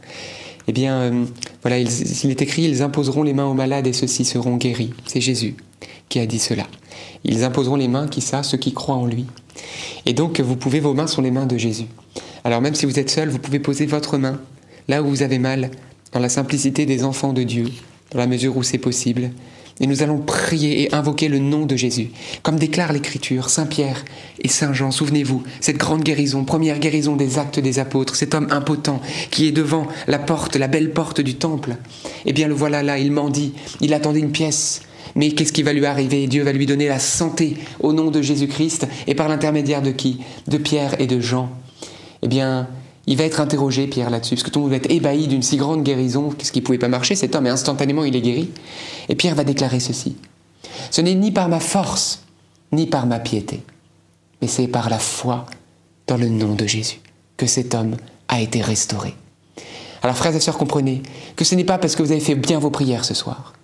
Eh 0.68 0.72
bien, 0.72 0.94
euh, 0.94 1.24
voilà, 1.62 1.80
il, 1.80 1.88
il 2.22 2.30
est 2.30 2.40
écrit, 2.40 2.62
ils 2.62 2.82
imposeront 2.82 3.24
les 3.24 3.32
mains 3.32 3.46
aux 3.46 3.54
malades 3.54 3.88
et 3.88 3.92
ceux-ci 3.92 4.24
seront 4.24 4.56
guéris. 4.56 4.94
C'est 5.04 5.20
Jésus 5.20 5.56
qui 6.08 6.20
a 6.20 6.26
dit 6.26 6.38
cela. 6.38 6.64
Ils 7.24 7.42
imposeront 7.42 7.76
les 7.76 7.88
mains, 7.88 8.06
qui 8.06 8.20
ça 8.20 8.44
Ceux 8.44 8.58
qui 8.58 8.72
croient 8.72 8.94
en 8.94 9.06
lui. 9.06 9.26
Et 10.06 10.12
donc, 10.12 10.38
vous 10.38 10.54
pouvez, 10.54 10.78
vos 10.78 10.94
mains 10.94 11.08
sont 11.08 11.22
les 11.22 11.32
mains 11.32 11.46
de 11.46 11.58
Jésus. 11.58 11.86
Alors 12.44 12.60
même 12.60 12.76
si 12.76 12.86
vous 12.86 13.00
êtes 13.00 13.10
seul, 13.10 13.30
vous 13.30 13.40
pouvez 13.40 13.58
poser 13.58 13.86
votre 13.86 14.16
main 14.16 14.40
là 14.86 15.02
où 15.02 15.08
vous 15.08 15.22
avez 15.22 15.40
mal, 15.40 15.72
dans 16.12 16.20
la 16.20 16.28
simplicité 16.28 16.86
des 16.86 17.02
enfants 17.02 17.32
de 17.32 17.42
Dieu, 17.42 17.66
dans 18.12 18.18
la 18.18 18.28
mesure 18.28 18.56
où 18.56 18.62
c'est 18.62 18.78
possible. 18.78 19.32
Et 19.80 19.86
nous 19.86 20.02
allons 20.02 20.18
prier 20.18 20.82
et 20.82 20.94
invoquer 20.94 21.28
le 21.28 21.40
nom 21.40 21.66
de 21.66 21.74
Jésus. 21.74 22.10
Comme 22.42 22.58
déclare 22.58 22.92
l'Écriture, 22.92 23.50
Saint 23.50 23.66
Pierre 23.66 24.04
et 24.40 24.48
Saint 24.48 24.72
Jean, 24.72 24.92
souvenez-vous, 24.92 25.42
cette 25.60 25.78
grande 25.78 26.04
guérison, 26.04 26.44
première 26.44 26.78
guérison 26.78 27.16
des 27.16 27.38
actes 27.38 27.58
des 27.58 27.80
apôtres, 27.80 28.14
cet 28.14 28.34
homme 28.34 28.46
impotent 28.50 29.00
qui 29.30 29.48
est 29.48 29.52
devant 29.52 29.88
la 30.06 30.20
porte, 30.20 30.54
la 30.54 30.68
belle 30.68 30.92
porte 30.92 31.20
du 31.20 31.34
temple. 31.34 31.76
Eh 32.24 32.32
bien 32.32 32.46
le 32.46 32.54
voilà 32.54 32.82
là, 32.84 32.98
il 32.98 33.10
mendie, 33.10 33.52
il 33.80 33.94
attendait 33.94 34.20
une 34.20 34.32
pièce. 34.32 34.82
Mais 35.16 35.32
qu'est-ce 35.32 35.52
qui 35.52 35.62
va 35.62 35.72
lui 35.72 35.86
arriver? 35.86 36.26
Dieu 36.26 36.42
va 36.42 36.52
lui 36.52 36.66
donner 36.66 36.88
la 36.88 36.98
santé 36.98 37.56
au 37.80 37.92
nom 37.92 38.10
de 38.10 38.22
Jésus-Christ 38.22 38.86
et 39.06 39.14
par 39.14 39.28
l'intermédiaire 39.28 39.82
de 39.82 39.90
qui? 39.90 40.20
De 40.48 40.56
Pierre 40.56 41.00
et 41.00 41.06
de 41.06 41.20
Jean. 41.20 41.50
Eh 42.22 42.28
bien, 42.28 42.68
il 43.06 43.18
va 43.18 43.24
être 43.24 43.40
interrogé, 43.40 43.86
Pierre, 43.86 44.08
là-dessus, 44.08 44.34
parce 44.34 44.44
que 44.44 44.50
tout 44.50 44.60
le 44.60 44.62
monde 44.62 44.70
va 44.70 44.78
être 44.78 44.90
ébahi 44.90 45.26
d'une 45.28 45.42
si 45.42 45.56
grande 45.56 45.82
guérison, 45.82 46.30
qu'est-ce 46.30 46.52
qui 46.52 46.60
ne 46.60 46.64
pouvait 46.64 46.78
pas 46.78 46.88
marcher, 46.88 47.14
cet 47.14 47.34
homme, 47.34 47.46
et 47.46 47.50
instantanément 47.50 48.04
il 48.04 48.16
est 48.16 48.22
guéri. 48.22 48.48
Et 49.08 49.14
Pierre 49.14 49.34
va 49.34 49.44
déclarer 49.44 49.80
ceci. 49.80 50.16
Ce 50.90 51.00
n'est 51.00 51.14
ni 51.14 51.30
par 51.30 51.48
ma 51.48 51.60
force, 51.60 52.22
ni 52.72 52.86
par 52.86 53.06
ma 53.06 53.18
piété, 53.18 53.62
mais 54.40 54.48
c'est 54.48 54.68
par 54.68 54.88
la 54.88 54.98
foi 54.98 55.46
dans 56.06 56.16
le 56.16 56.28
nom 56.28 56.54
de 56.54 56.66
Jésus 56.66 57.00
que 57.36 57.46
cet 57.46 57.74
homme 57.74 57.96
a 58.28 58.40
été 58.40 58.60
restauré. 58.62 59.14
Alors 60.02 60.16
frères 60.16 60.34
et 60.34 60.40
sœurs, 60.40 60.58
comprenez 60.58 61.02
que 61.36 61.44
ce 61.44 61.54
n'est 61.54 61.64
pas 61.64 61.78
parce 61.78 61.96
que 61.96 62.02
vous 62.02 62.12
avez 62.12 62.20
fait 62.20 62.34
bien 62.34 62.58
vos 62.58 62.70
prières 62.70 63.04
ce 63.04 63.14
soir. 63.14 63.54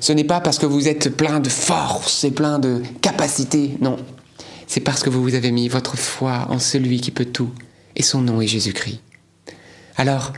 Ce 0.00 0.12
n'est 0.12 0.24
pas 0.24 0.40
parce 0.40 0.58
que 0.58 0.66
vous 0.66 0.88
êtes 0.88 1.16
plein 1.16 1.40
de 1.40 1.48
force 1.48 2.24
et 2.24 2.30
plein 2.30 2.58
de 2.58 2.82
capacité, 3.00 3.76
non. 3.80 3.96
C'est 4.66 4.80
parce 4.80 5.02
que 5.02 5.10
vous 5.10 5.22
vous 5.22 5.34
avez 5.34 5.50
mis 5.50 5.68
votre 5.68 5.96
foi 5.96 6.46
en 6.48 6.58
celui 6.58 7.00
qui 7.00 7.10
peut 7.10 7.24
tout, 7.24 7.50
et 7.96 8.02
son 8.02 8.20
nom 8.20 8.40
est 8.40 8.46
Jésus-Christ. 8.46 9.00
Alors, 9.96 10.32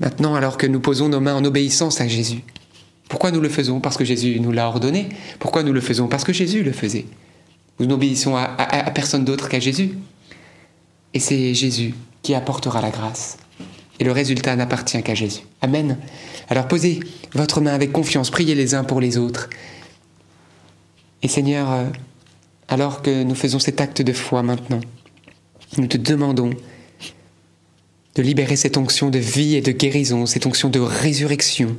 maintenant, 0.00 0.34
alors 0.34 0.58
que 0.58 0.66
nous 0.66 0.80
posons 0.80 1.08
nos 1.08 1.20
mains 1.20 1.34
en 1.34 1.44
obéissance 1.44 2.00
à 2.00 2.08
Jésus, 2.08 2.44
pourquoi 3.10 3.32
nous 3.32 3.40
le 3.40 3.48
faisons 3.48 3.80
Parce 3.80 3.96
que 3.96 4.04
Jésus 4.04 4.38
nous 4.38 4.52
l'a 4.52 4.68
ordonné? 4.68 5.08
Pourquoi 5.40 5.64
nous 5.64 5.72
le 5.72 5.80
faisons 5.80 6.06
Parce 6.06 6.22
que 6.22 6.32
Jésus 6.32 6.62
le 6.62 6.70
faisait? 6.70 7.06
Nous 7.80 7.86
n'obéissons 7.86 8.36
à, 8.36 8.46
personne 8.94 9.24
d'autre 9.24 9.48
qu'à 9.48 9.58
Jésus. 9.58 9.98
Et 11.12 11.18
c'est 11.18 11.52
Jésus 11.52 11.92
qui 12.22 12.34
apportera 12.34 12.80
la 12.80 12.90
grâce. 12.90 13.36
Et 13.98 14.04
le 14.04 14.12
résultat 14.12 14.54
n'appartient 14.54 15.02
qu'à 15.02 15.14
Jésus. 15.14 15.40
Amen. 15.60 15.98
Alors 16.48 16.68
posez 16.68 17.00
votre 17.34 17.60
main 17.60 17.74
avec 17.74 17.90
confiance, 17.90 18.30
priez 18.30 18.54
les 18.54 18.76
uns 18.76 18.84
pour 18.84 19.00
les 19.00 19.18
autres. 19.18 19.50
Et 21.22 21.28
Seigneur, 21.28 21.72
euh, 21.72 21.84
alors 22.68 23.02
que 23.02 23.24
nous 23.24 23.34
faisons 23.34 23.58
cet 23.58 23.80
acte 23.80 24.02
de 24.02 24.12
foi 24.12 24.44
maintenant, 24.44 24.80
nous 25.78 25.88
te 25.88 25.96
demandons 25.96 26.50
de 28.14 28.22
libérer 28.22 28.54
cette 28.54 28.76
onction 28.76 29.10
de 29.10 29.18
vie 29.18 29.56
et 29.56 29.62
de 29.62 29.72
guérison, 29.72 30.26
cette 30.26 30.46
onction 30.46 30.68
de 30.68 30.78
résurrection. 30.78 31.76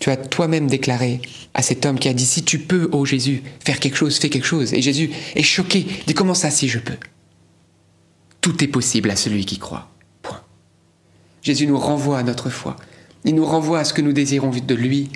Tu 0.00 0.10
as 0.10 0.16
toi-même 0.16 0.66
déclaré 0.66 1.20
à 1.54 1.62
cet 1.62 1.86
homme 1.86 1.98
qui 1.98 2.08
a 2.08 2.14
dit, 2.14 2.26
si 2.26 2.42
tu 2.42 2.58
peux, 2.58 2.88
ô 2.92 3.04
Jésus, 3.04 3.42
faire 3.64 3.80
quelque 3.80 3.96
chose, 3.96 4.18
fais 4.18 4.28
quelque 4.28 4.46
chose. 4.46 4.74
Et 4.74 4.82
Jésus 4.82 5.10
est 5.34 5.42
choqué, 5.42 5.86
dit, 6.06 6.14
comment 6.14 6.34
ça, 6.34 6.50
si 6.50 6.68
je 6.68 6.78
peux? 6.78 6.96
Tout 8.40 8.62
est 8.62 8.68
possible 8.68 9.10
à 9.10 9.16
celui 9.16 9.44
qui 9.46 9.58
croit. 9.58 9.90
Point. 10.22 10.42
Jésus 11.42 11.66
nous 11.66 11.78
renvoie 11.78 12.18
à 12.18 12.22
notre 12.22 12.50
foi. 12.50 12.76
Il 13.24 13.34
nous 13.34 13.46
renvoie 13.46 13.78
à 13.78 13.84
ce 13.84 13.94
que 13.94 14.02
nous 14.02 14.12
désirons 14.12 14.50
de 14.50 14.74
lui. 14.74 15.10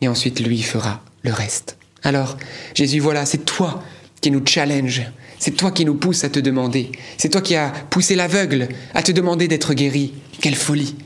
Et 0.00 0.08
ensuite, 0.08 0.40
lui 0.40 0.62
fera 0.62 1.02
le 1.22 1.32
reste. 1.32 1.78
Alors, 2.02 2.36
Jésus, 2.74 3.00
voilà, 3.00 3.26
c'est 3.26 3.44
toi 3.44 3.82
qui 4.20 4.30
nous 4.30 4.42
challenge, 4.46 5.02
c'est 5.38 5.50
toi 5.56 5.70
qui 5.70 5.84
nous 5.84 5.94
pousse 5.94 6.24
à 6.24 6.30
te 6.30 6.38
demander. 6.38 6.92
C'est 7.18 7.28
toi 7.28 7.42
qui 7.42 7.56
as 7.56 7.70
poussé 7.90 8.14
l'aveugle 8.14 8.68
à 8.94 9.02
te 9.02 9.12
demander 9.12 9.48
d'être 9.48 9.74
guéri. 9.74 10.14
Quelle 10.40 10.54
folie. 10.54 10.96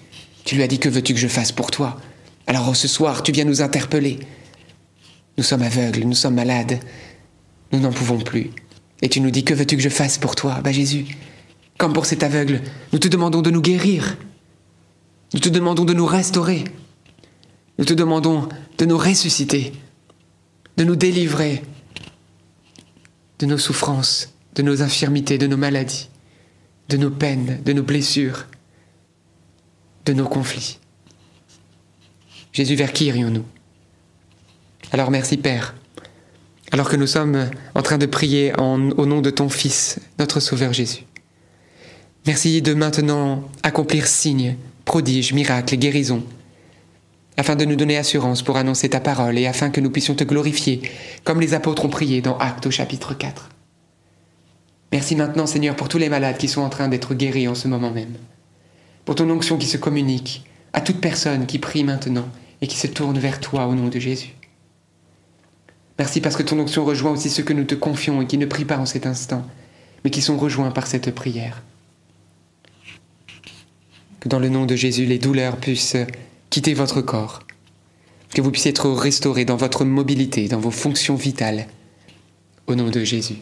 Tu 0.44 0.54
lui 0.54 0.62
as 0.62 0.68
dit 0.68 0.78
que 0.78 0.88
veux-tu 0.88 1.14
que 1.14 1.20
je 1.20 1.28
fasse 1.28 1.50
pour 1.50 1.70
toi? 1.70 2.00
Alors 2.48 2.74
ce 2.74 2.88
soir, 2.88 3.22
tu 3.22 3.30
viens 3.30 3.44
nous 3.44 3.62
interpeller. 3.62 4.18
Nous 5.36 5.44
sommes 5.44 5.62
aveugles, 5.62 6.02
nous 6.02 6.14
sommes 6.14 6.34
malades. 6.34 6.80
Nous 7.70 7.78
n'en 7.78 7.92
pouvons 7.92 8.18
plus. 8.18 8.50
Et 9.02 9.08
tu 9.08 9.20
nous 9.20 9.30
dis 9.30 9.44
que 9.44 9.54
veux-tu 9.54 9.76
que 9.76 9.82
je 9.82 9.88
fasse 9.88 10.18
pour 10.18 10.34
toi 10.34 10.60
Bah 10.64 10.72
Jésus, 10.72 11.06
comme 11.76 11.92
pour 11.92 12.06
cet 12.06 12.24
aveugle, 12.24 12.62
nous 12.92 12.98
te 12.98 13.06
demandons 13.06 13.42
de 13.42 13.50
nous 13.50 13.60
guérir. 13.60 14.16
Nous 15.34 15.40
te 15.40 15.48
demandons 15.48 15.84
de 15.84 15.94
nous 15.94 16.06
restaurer. 16.06 16.64
Nous 17.78 17.84
te 17.84 17.94
demandons 17.94 18.48
de 18.78 18.84
nous 18.84 18.98
ressusciter, 18.98 19.72
de 20.76 20.82
nous 20.82 20.96
délivrer 20.96 21.62
de 23.38 23.46
nos 23.46 23.58
souffrances, 23.58 24.32
de 24.54 24.62
nos 24.62 24.82
infirmités, 24.82 25.38
de 25.38 25.46
nos 25.46 25.56
maladies, 25.56 26.08
de 26.88 26.96
nos 26.96 27.10
peines, 27.10 27.62
de 27.64 27.72
nos 27.72 27.82
blessures, 27.82 28.46
de 30.04 30.12
nos 30.12 30.26
conflits. 30.26 30.78
Jésus, 32.58 32.74
vers 32.74 32.92
qui 32.92 33.04
irions-nous? 33.04 33.44
Alors 34.90 35.12
merci 35.12 35.36
Père, 35.36 35.76
alors 36.72 36.88
que 36.88 36.96
nous 36.96 37.06
sommes 37.06 37.48
en 37.76 37.82
train 37.82 37.98
de 37.98 38.06
prier 38.06 38.52
au 38.58 39.06
nom 39.06 39.20
de 39.20 39.30
ton 39.30 39.48
Fils, 39.48 40.00
notre 40.18 40.40
Sauveur 40.40 40.72
Jésus. 40.72 41.04
Merci 42.26 42.60
de 42.60 42.74
maintenant 42.74 43.48
accomplir 43.62 44.08
signes, 44.08 44.56
prodiges, 44.84 45.32
miracles 45.32 45.76
guérisons, 45.76 46.24
afin 47.36 47.54
de 47.54 47.64
nous 47.64 47.76
donner 47.76 47.96
assurance 47.96 48.42
pour 48.42 48.56
annoncer 48.56 48.88
ta 48.88 48.98
parole 48.98 49.38
et 49.38 49.46
afin 49.46 49.70
que 49.70 49.80
nous 49.80 49.90
puissions 49.90 50.16
te 50.16 50.24
glorifier, 50.24 50.82
comme 51.22 51.40
les 51.40 51.54
apôtres 51.54 51.84
ont 51.84 51.90
prié 51.90 52.22
dans 52.22 52.38
Actes 52.38 52.66
au 52.66 52.72
chapitre 52.72 53.14
4. 53.14 53.50
Merci 54.90 55.14
maintenant 55.14 55.46
Seigneur 55.46 55.76
pour 55.76 55.88
tous 55.88 55.98
les 55.98 56.08
malades 56.08 56.38
qui 56.38 56.48
sont 56.48 56.62
en 56.62 56.70
train 56.70 56.88
d'être 56.88 57.14
guéris 57.14 57.46
en 57.46 57.54
ce 57.54 57.68
moment 57.68 57.92
même, 57.92 58.16
pour 59.04 59.14
ton 59.14 59.30
onction 59.30 59.58
qui 59.58 59.68
se 59.68 59.76
communique 59.76 60.44
à 60.72 60.80
toute 60.80 61.00
personne 61.00 61.46
qui 61.46 61.60
prie 61.60 61.84
maintenant 61.84 62.28
et 62.60 62.66
qui 62.66 62.76
se 62.76 62.86
tourne 62.86 63.18
vers 63.18 63.40
toi 63.40 63.66
au 63.66 63.74
nom 63.74 63.88
de 63.88 63.98
Jésus. 63.98 64.34
Merci 65.98 66.20
parce 66.20 66.36
que 66.36 66.42
ton 66.42 66.58
onction 66.58 66.84
rejoint 66.84 67.12
aussi 67.12 67.28
ceux 67.28 67.42
que 67.42 67.52
nous 67.52 67.64
te 67.64 67.74
confions 67.74 68.22
et 68.22 68.26
qui 68.26 68.38
ne 68.38 68.46
prient 68.46 68.64
pas 68.64 68.78
en 68.78 68.86
cet 68.86 69.06
instant, 69.06 69.44
mais 70.04 70.10
qui 70.10 70.22
sont 70.22 70.36
rejoints 70.36 70.70
par 70.70 70.86
cette 70.86 71.12
prière. 71.14 71.62
Que 74.20 74.28
dans 74.28 74.38
le 74.38 74.48
nom 74.48 74.64
de 74.66 74.76
Jésus, 74.76 75.06
les 75.06 75.18
douleurs 75.18 75.56
puissent 75.56 75.96
quittez 76.50 76.74
votre 76.74 77.00
corps, 77.00 77.40
que 78.34 78.40
vous 78.40 78.50
puissiez 78.50 78.70
être 78.70 78.90
restauré 78.90 79.44
dans 79.44 79.56
votre 79.56 79.84
mobilité, 79.84 80.48
dans 80.48 80.60
vos 80.60 80.70
fonctions 80.70 81.16
vitales, 81.16 81.66
au 82.66 82.74
nom 82.74 82.90
de 82.90 83.02
Jésus. 83.02 83.38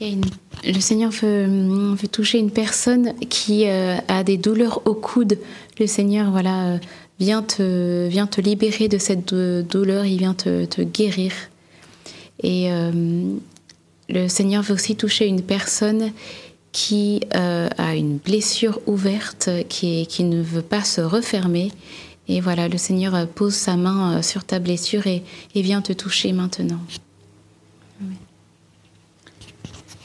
Le 0.00 0.80
Seigneur 0.80 1.10
veut, 1.10 1.96
toucher 2.12 2.38
une 2.38 2.50
personne 2.50 3.14
qui 3.30 3.66
euh, 3.66 3.96
a 4.08 4.24
des 4.24 4.36
douleurs 4.36 4.82
au 4.84 4.94
coude. 4.94 5.38
Le 5.78 5.86
Seigneur, 5.86 6.30
voilà, 6.30 6.66
euh, 6.66 6.78
vient 7.18 7.42
te, 7.42 8.08
te 8.26 8.40
libérer 8.40 8.88
de 8.88 8.98
cette 8.98 9.34
douleur, 9.34 10.04
il 10.04 10.18
vient 10.18 10.34
te, 10.34 10.82
guérir. 10.82 11.32
Et 12.42 12.70
euh, 12.70 13.22
le 14.08 14.28
Seigneur 14.28 14.62
veut 14.62 14.74
aussi 14.74 14.96
toucher 14.96 15.26
une 15.26 15.42
personne 15.42 16.12
qui 16.72 17.22
euh, 17.34 17.68
a 17.78 17.94
une 17.94 18.18
blessure 18.18 18.80
ouverte 18.86 19.48
qui, 19.68 20.06
qui, 20.06 20.24
ne 20.24 20.42
veut 20.42 20.62
pas 20.62 20.84
se 20.84 21.00
refermer. 21.00 21.70
Et 22.28 22.40
voilà, 22.40 22.68
le 22.68 22.76
Seigneur 22.76 23.26
pose 23.28 23.54
sa 23.54 23.76
main 23.76 24.18
euh, 24.18 24.22
sur 24.22 24.44
ta 24.44 24.58
blessure 24.58 25.06
et, 25.06 25.22
vient 25.54 25.80
te 25.80 25.92
toucher 25.92 26.32
maintenant. 26.32 26.80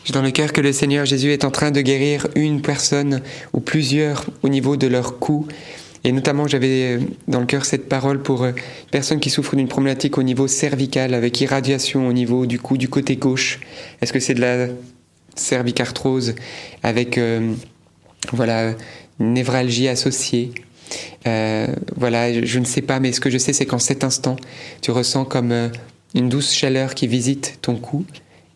J'ai 0.04 0.14
dans 0.14 0.22
le 0.22 0.32
cœur 0.32 0.54
que 0.54 0.62
le 0.62 0.72
Seigneur 0.72 1.06
Jésus 1.06 1.32
est 1.32 1.44
en 1.46 1.52
train 1.52 1.72
de 1.72 1.82
guérir 1.82 2.28
une 2.36 2.62
personne 2.62 3.22
ou 3.54 3.60
plusieurs 3.60 4.26
au 4.42 4.50
niveau 4.50 4.78
de 4.78 4.88
leur 4.88 5.20
cou. 5.20 5.48
Et 6.04 6.12
notamment, 6.12 6.48
j'avais 6.48 6.98
euh, 6.98 7.00
dans 7.28 7.40
le 7.40 7.46
cœur 7.46 7.66
cette 7.66 7.88
parole 7.88 8.22
pour 8.22 8.46
une 8.46 8.54
personne 8.90 9.20
qui 9.20 9.30
souffre 9.30 9.56
d'une 9.56 9.68
problématique 9.68 10.18
au 10.18 10.24
niveau 10.24 10.48
cervical 10.48 11.14
avec 11.14 11.40
irradiation 11.42 12.08
au 12.08 12.14
niveau 12.14 12.46
du 12.46 12.60
cou 12.60 12.78
du 12.78 12.90
côté 12.90 13.16
gauche. 13.18 13.60
Est-ce 14.02 14.12
que 14.12 14.20
c'est 14.20 14.34
de 14.34 14.42
la 14.42 14.68
cervicarthrose 15.36 16.36
avec 16.84 17.18
euh, 17.18 17.54
voilà 18.34 18.74
névralgie 19.20 19.88
associée? 19.88 20.52
Euh, 21.28 21.68
voilà, 21.96 22.44
je 22.44 22.60
ne 22.60 22.66
sais 22.66 22.82
pas, 22.82 23.00
mais 23.00 23.12
ce 23.12 23.20
que 23.20 23.30
je 23.30 23.38
sais, 23.38 23.54
c'est 23.54 23.66
qu'en 23.66 23.80
cet 23.80 24.04
instant, 24.04 24.36
tu 24.82 24.92
ressens 24.92 25.26
comme 25.26 25.52
euh, 25.52 25.70
une 26.16 26.30
douce 26.30 26.54
chaleur 26.54 26.96
qui 26.96 27.08
visite 27.08 27.60
ton 27.62 27.76
cou 27.76 28.06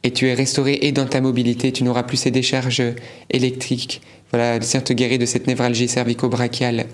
et 0.03 0.11
tu 0.11 0.27
es 0.27 0.33
restauré 0.33 0.79
et 0.81 0.91
dans 0.91 1.05
ta 1.05 1.21
mobilité, 1.21 1.71
tu 1.71 1.83
n'auras 1.83 2.03
plus 2.03 2.17
ces 2.17 2.31
décharges 2.31 2.83
électriques. 3.29 4.01
Voilà, 4.31 4.59
le 4.59 4.81
te 4.81 4.93
guérit 4.93 5.17
de 5.17 5.25
cette 5.25 5.47
névralgie 5.47 5.87
cervico-brachiale 5.87 6.85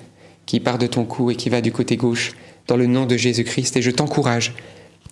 qui 0.46 0.60
part 0.60 0.78
de 0.78 0.88
ton 0.88 1.06
cou 1.06 1.32
et 1.32 1.36
qui 1.36 1.50
va 1.50 1.62
du 1.62 1.72
côté 1.72 1.98
gauche, 1.98 2.34
dans 2.68 2.78
le 2.78 2.86
nom 2.86 3.06
de 3.06 3.18
Jésus-Christ. 3.18 3.78
Et 3.78 3.82
je 3.82 3.92
t'encourage 3.92 4.54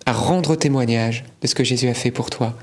à 0.06 0.14
rendre 0.14 0.56
témoignage 0.56 1.24
de 1.42 1.48
ce 1.48 1.56
que 1.56 1.64
Jésus 1.64 1.88
a 1.88 1.94
fait 1.94 2.12
pour 2.12 2.30
toi 2.30 2.56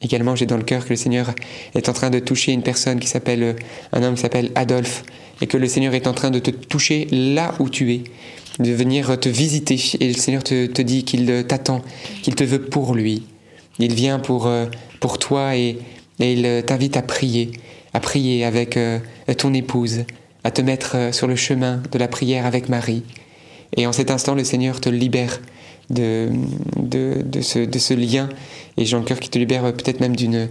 Également, 0.00 0.36
j'ai 0.36 0.46
dans 0.46 0.56
le 0.56 0.62
cœur 0.62 0.84
que 0.84 0.90
le 0.90 0.96
Seigneur 0.96 1.34
est 1.74 1.88
en 1.88 1.92
train 1.92 2.10
de 2.10 2.20
toucher 2.20 2.52
une 2.52 2.62
personne 2.62 3.00
qui 3.00 3.08
s'appelle, 3.08 3.42
euh, 3.42 3.52
un 3.92 4.02
homme 4.02 4.14
qui 4.14 4.20
s'appelle 4.20 4.52
Adolphe, 4.54 5.02
et 5.40 5.46
que 5.46 5.56
le 5.56 5.66
Seigneur 5.66 5.94
est 5.94 6.06
en 6.06 6.12
train 6.12 6.30
de 6.30 6.38
te 6.38 6.50
toucher 6.50 7.08
là 7.10 7.54
où 7.58 7.68
tu 7.68 7.92
es, 7.92 8.04
de 8.60 8.70
venir 8.70 9.18
te 9.18 9.28
visiter. 9.28 9.80
Et 9.98 10.08
le 10.08 10.18
Seigneur 10.18 10.44
te, 10.44 10.66
te 10.66 10.82
dit 10.82 11.04
qu'il 11.04 11.44
t'attend, 11.46 11.82
qu'il 12.22 12.36
te 12.36 12.44
veut 12.44 12.62
pour 12.62 12.94
lui. 12.94 13.24
Il 13.80 13.92
vient 13.92 14.20
pour, 14.20 14.46
euh, 14.46 14.66
pour 15.00 15.18
toi 15.18 15.56
et, 15.56 15.78
Et 16.20 16.32
il 16.32 16.64
t'invite 16.64 16.96
à 16.96 17.02
prier, 17.02 17.50
à 17.92 18.00
prier 18.00 18.44
avec 18.44 18.78
ton 19.36 19.54
épouse, 19.54 20.04
à 20.48 20.50
te 20.50 20.62
mettre 20.62 21.12
sur 21.12 21.26
le 21.26 21.36
chemin 21.36 21.82
de 21.92 21.98
la 21.98 22.08
prière 22.08 22.46
avec 22.46 22.70
Marie. 22.70 23.02
Et 23.76 23.86
en 23.86 23.92
cet 23.92 24.10
instant, 24.10 24.34
le 24.34 24.44
Seigneur 24.44 24.80
te 24.80 24.88
libère 24.88 25.42
de, 25.90 26.30
de, 26.78 27.42
ce, 27.42 27.58
de 27.58 27.78
ce, 27.78 27.92
lien. 27.92 28.30
Et 28.78 28.86
j'ai 28.86 28.96
le 28.96 29.02
cœur 29.02 29.20
qui 29.20 29.28
te 29.28 29.38
libère 29.38 29.62
peut-être 29.74 30.00
même 30.00 30.16
d'une 30.16 30.48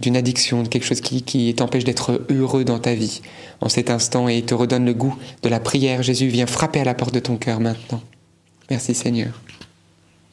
d'une 0.00 0.16
addiction, 0.16 0.64
de 0.64 0.68
quelque 0.68 0.84
chose 0.84 1.00
qui, 1.00 1.22
qui 1.22 1.54
t'empêche 1.54 1.84
d'être 1.84 2.26
heureux 2.28 2.64
dans 2.64 2.80
ta 2.80 2.94
vie 2.94 3.22
en 3.60 3.68
cet 3.68 3.90
instant 3.90 4.26
et 4.26 4.42
te 4.42 4.52
redonne 4.52 4.84
le 4.84 4.92
goût 4.92 5.14
de 5.42 5.48
la 5.48 5.60
prière. 5.60 6.02
Jésus 6.02 6.26
vient 6.26 6.46
frapper 6.46 6.80
à 6.80 6.84
la 6.84 6.94
porte 6.94 7.14
de 7.14 7.20
ton 7.20 7.36
cœur 7.36 7.60
maintenant. 7.60 8.00
Merci 8.70 8.92
Seigneur. 8.92 9.40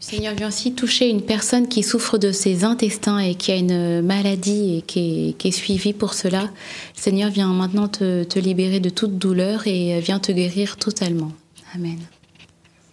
Seigneur 0.01 0.33
vient 0.33 0.47
aussi 0.47 0.73
toucher 0.73 1.09
une 1.09 1.21
personne 1.21 1.67
qui 1.67 1.83
souffre 1.83 2.17
de 2.17 2.31
ses 2.31 2.63
intestins 2.63 3.19
et 3.19 3.35
qui 3.35 3.51
a 3.51 3.55
une 3.55 4.01
maladie 4.01 4.77
et 4.77 4.81
qui 4.81 5.35
est, 5.41 5.51
suivie 5.51 5.93
pour 5.93 6.15
cela. 6.15 6.49
Seigneur 6.95 7.29
vient 7.29 7.53
maintenant 7.53 7.87
te, 7.87 8.39
libérer 8.39 8.79
de 8.79 8.89
toute 8.89 9.19
douleur 9.19 9.67
et 9.67 9.99
vient 9.99 10.17
te 10.17 10.31
guérir 10.31 10.77
totalement. 10.77 11.31
Amen. 11.75 11.99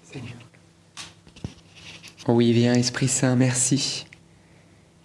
Seigneur. 0.04 0.36
Oui, 2.28 2.52
viens 2.52 2.74
Esprit 2.74 3.08
Saint, 3.08 3.36
merci. 3.36 4.04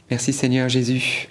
Merci 0.09 0.33
Seigneur 0.33 0.67
Jésus. 0.67 1.29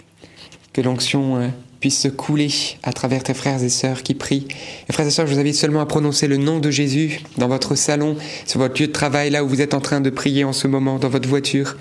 Que 0.72 0.80
l'onction 0.80 1.36
euh, 1.36 1.48
puisse 1.82 1.98
se 1.98 2.06
couler 2.06 2.48
à 2.84 2.92
travers 2.92 3.24
tes 3.24 3.34
frères 3.34 3.60
et 3.60 3.68
sœurs 3.68 4.04
qui 4.04 4.14
prient. 4.14 4.46
Et 4.88 4.92
frères 4.92 5.04
et 5.04 5.10
sœurs, 5.10 5.26
je 5.26 5.34
vous 5.34 5.40
invite 5.40 5.56
seulement 5.56 5.80
à 5.80 5.86
prononcer 5.86 6.28
le 6.28 6.36
nom 6.36 6.60
de 6.60 6.70
Jésus 6.70 7.18
dans 7.38 7.48
votre 7.48 7.74
salon, 7.74 8.16
sur 8.46 8.60
votre 8.60 8.80
lieu 8.80 8.86
de 8.86 8.92
travail, 8.92 9.30
là 9.30 9.42
où 9.42 9.48
vous 9.48 9.60
êtes 9.60 9.74
en 9.74 9.80
train 9.80 10.00
de 10.00 10.08
prier 10.08 10.44
en 10.44 10.52
ce 10.52 10.68
moment, 10.68 11.00
dans 11.00 11.08
votre 11.08 11.28
voiture. 11.28 11.76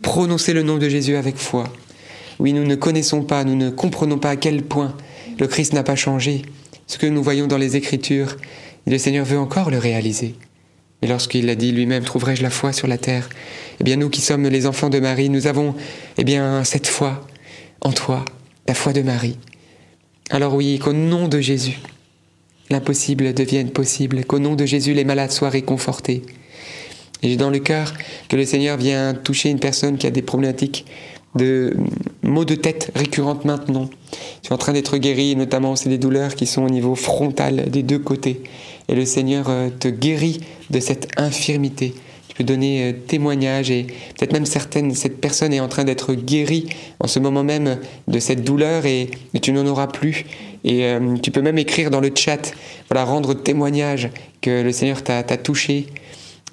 Prononcez 0.00 0.54
le 0.54 0.62
nom 0.62 0.78
de 0.78 0.88
Jésus 0.88 1.16
avec 1.16 1.36
foi. 1.36 1.64
Oui, 2.38 2.54
nous 2.54 2.64
ne 2.64 2.74
connaissons 2.76 3.22
pas, 3.24 3.44
nous 3.44 3.54
ne 3.54 3.68
comprenons 3.68 4.18
pas 4.18 4.30
à 4.30 4.36
quel 4.36 4.62
point 4.62 4.96
le 5.38 5.46
Christ 5.46 5.74
n'a 5.74 5.82
pas 5.82 5.96
changé. 5.96 6.40
Ce 6.86 6.96
que 6.96 7.06
nous 7.06 7.22
voyons 7.22 7.46
dans 7.46 7.58
les 7.58 7.76
Écritures, 7.76 8.38
le 8.86 8.96
Seigneur 8.96 9.26
veut 9.26 9.38
encore 9.38 9.70
le 9.70 9.76
réaliser. 9.76 10.34
Et 11.02 11.06
lorsqu'il 11.06 11.50
a 11.50 11.56
dit 11.56 11.72
lui-même, 11.72 12.04
trouverai-je 12.04 12.42
la 12.42 12.48
foi 12.48 12.72
sur 12.72 12.88
la 12.88 12.96
terre? 12.96 13.28
Eh 13.80 13.84
bien, 13.84 13.96
nous 13.96 14.08
qui 14.08 14.22
sommes 14.22 14.48
les 14.48 14.66
enfants 14.66 14.88
de 14.88 14.98
Marie, 14.98 15.28
nous 15.28 15.46
avons, 15.46 15.74
eh 16.16 16.24
bien, 16.24 16.64
cette 16.64 16.86
foi 16.86 17.28
en 17.82 17.92
toi, 17.92 18.24
la 18.72 18.74
foi 18.74 18.94
de 18.94 19.02
Marie. 19.02 19.36
Alors 20.30 20.54
oui, 20.54 20.78
qu'au 20.78 20.94
nom 20.94 21.28
de 21.28 21.40
Jésus, 21.40 21.78
l'impossible 22.70 23.34
devienne 23.34 23.68
possible, 23.68 24.24
qu'au 24.24 24.38
nom 24.38 24.54
de 24.54 24.64
Jésus, 24.64 24.94
les 24.94 25.04
malades 25.04 25.30
soient 25.30 25.50
réconfortés. 25.50 26.22
Et 27.22 27.28
j'ai 27.28 27.36
dans 27.36 27.50
le 27.50 27.58
cœur 27.58 27.92
que 28.30 28.36
le 28.36 28.46
Seigneur 28.46 28.78
vient 28.78 29.12
toucher 29.12 29.50
une 29.50 29.58
personne 29.58 29.98
qui 29.98 30.06
a 30.06 30.10
des 30.10 30.22
problématiques 30.22 30.86
de 31.34 31.76
maux 32.22 32.46
de 32.46 32.54
tête 32.54 32.90
récurrentes 32.94 33.44
maintenant. 33.44 33.90
Tu 34.40 34.48
es 34.48 34.52
en 34.54 34.58
train 34.58 34.72
d'être 34.72 34.96
guéri, 34.96 35.36
notamment 35.36 35.76
c'est 35.76 35.90
des 35.90 35.98
douleurs 35.98 36.34
qui 36.34 36.46
sont 36.46 36.62
au 36.62 36.70
niveau 36.70 36.94
frontal 36.94 37.68
des 37.68 37.82
deux 37.82 37.98
côtés. 37.98 38.42
Et 38.88 38.94
le 38.94 39.04
Seigneur 39.04 39.50
euh, 39.50 39.68
te 39.68 39.88
guérit 39.88 40.40
de 40.70 40.80
cette 40.80 41.08
infirmité. 41.18 41.92
Tu 42.32 42.38
peux 42.38 42.44
donner 42.44 42.88
euh, 42.88 42.92
témoignage 42.92 43.70
et 43.70 43.84
peut-être 44.16 44.32
même 44.32 44.46
certaines, 44.46 44.94
cette 44.94 45.20
personne 45.20 45.52
est 45.52 45.60
en 45.60 45.68
train 45.68 45.84
d'être 45.84 46.14
guérie 46.14 46.66
en 46.98 47.06
ce 47.06 47.18
moment 47.18 47.44
même 47.44 47.76
de 48.08 48.18
cette 48.18 48.42
douleur 48.42 48.86
et, 48.86 49.10
tu 49.42 49.52
n'en 49.52 49.66
auras 49.66 49.86
plus. 49.86 50.24
Et 50.64 50.86
euh, 50.86 51.18
tu 51.22 51.30
peux 51.30 51.42
même 51.42 51.58
écrire 51.58 51.90
dans 51.90 52.00
le 52.00 52.10
chat, 52.14 52.52
voilà, 52.88 53.04
rendre 53.04 53.34
témoignage 53.34 54.08
que 54.40 54.62
le 54.62 54.72
Seigneur 54.72 55.02
t'a 55.02 55.22
touché. 55.22 55.88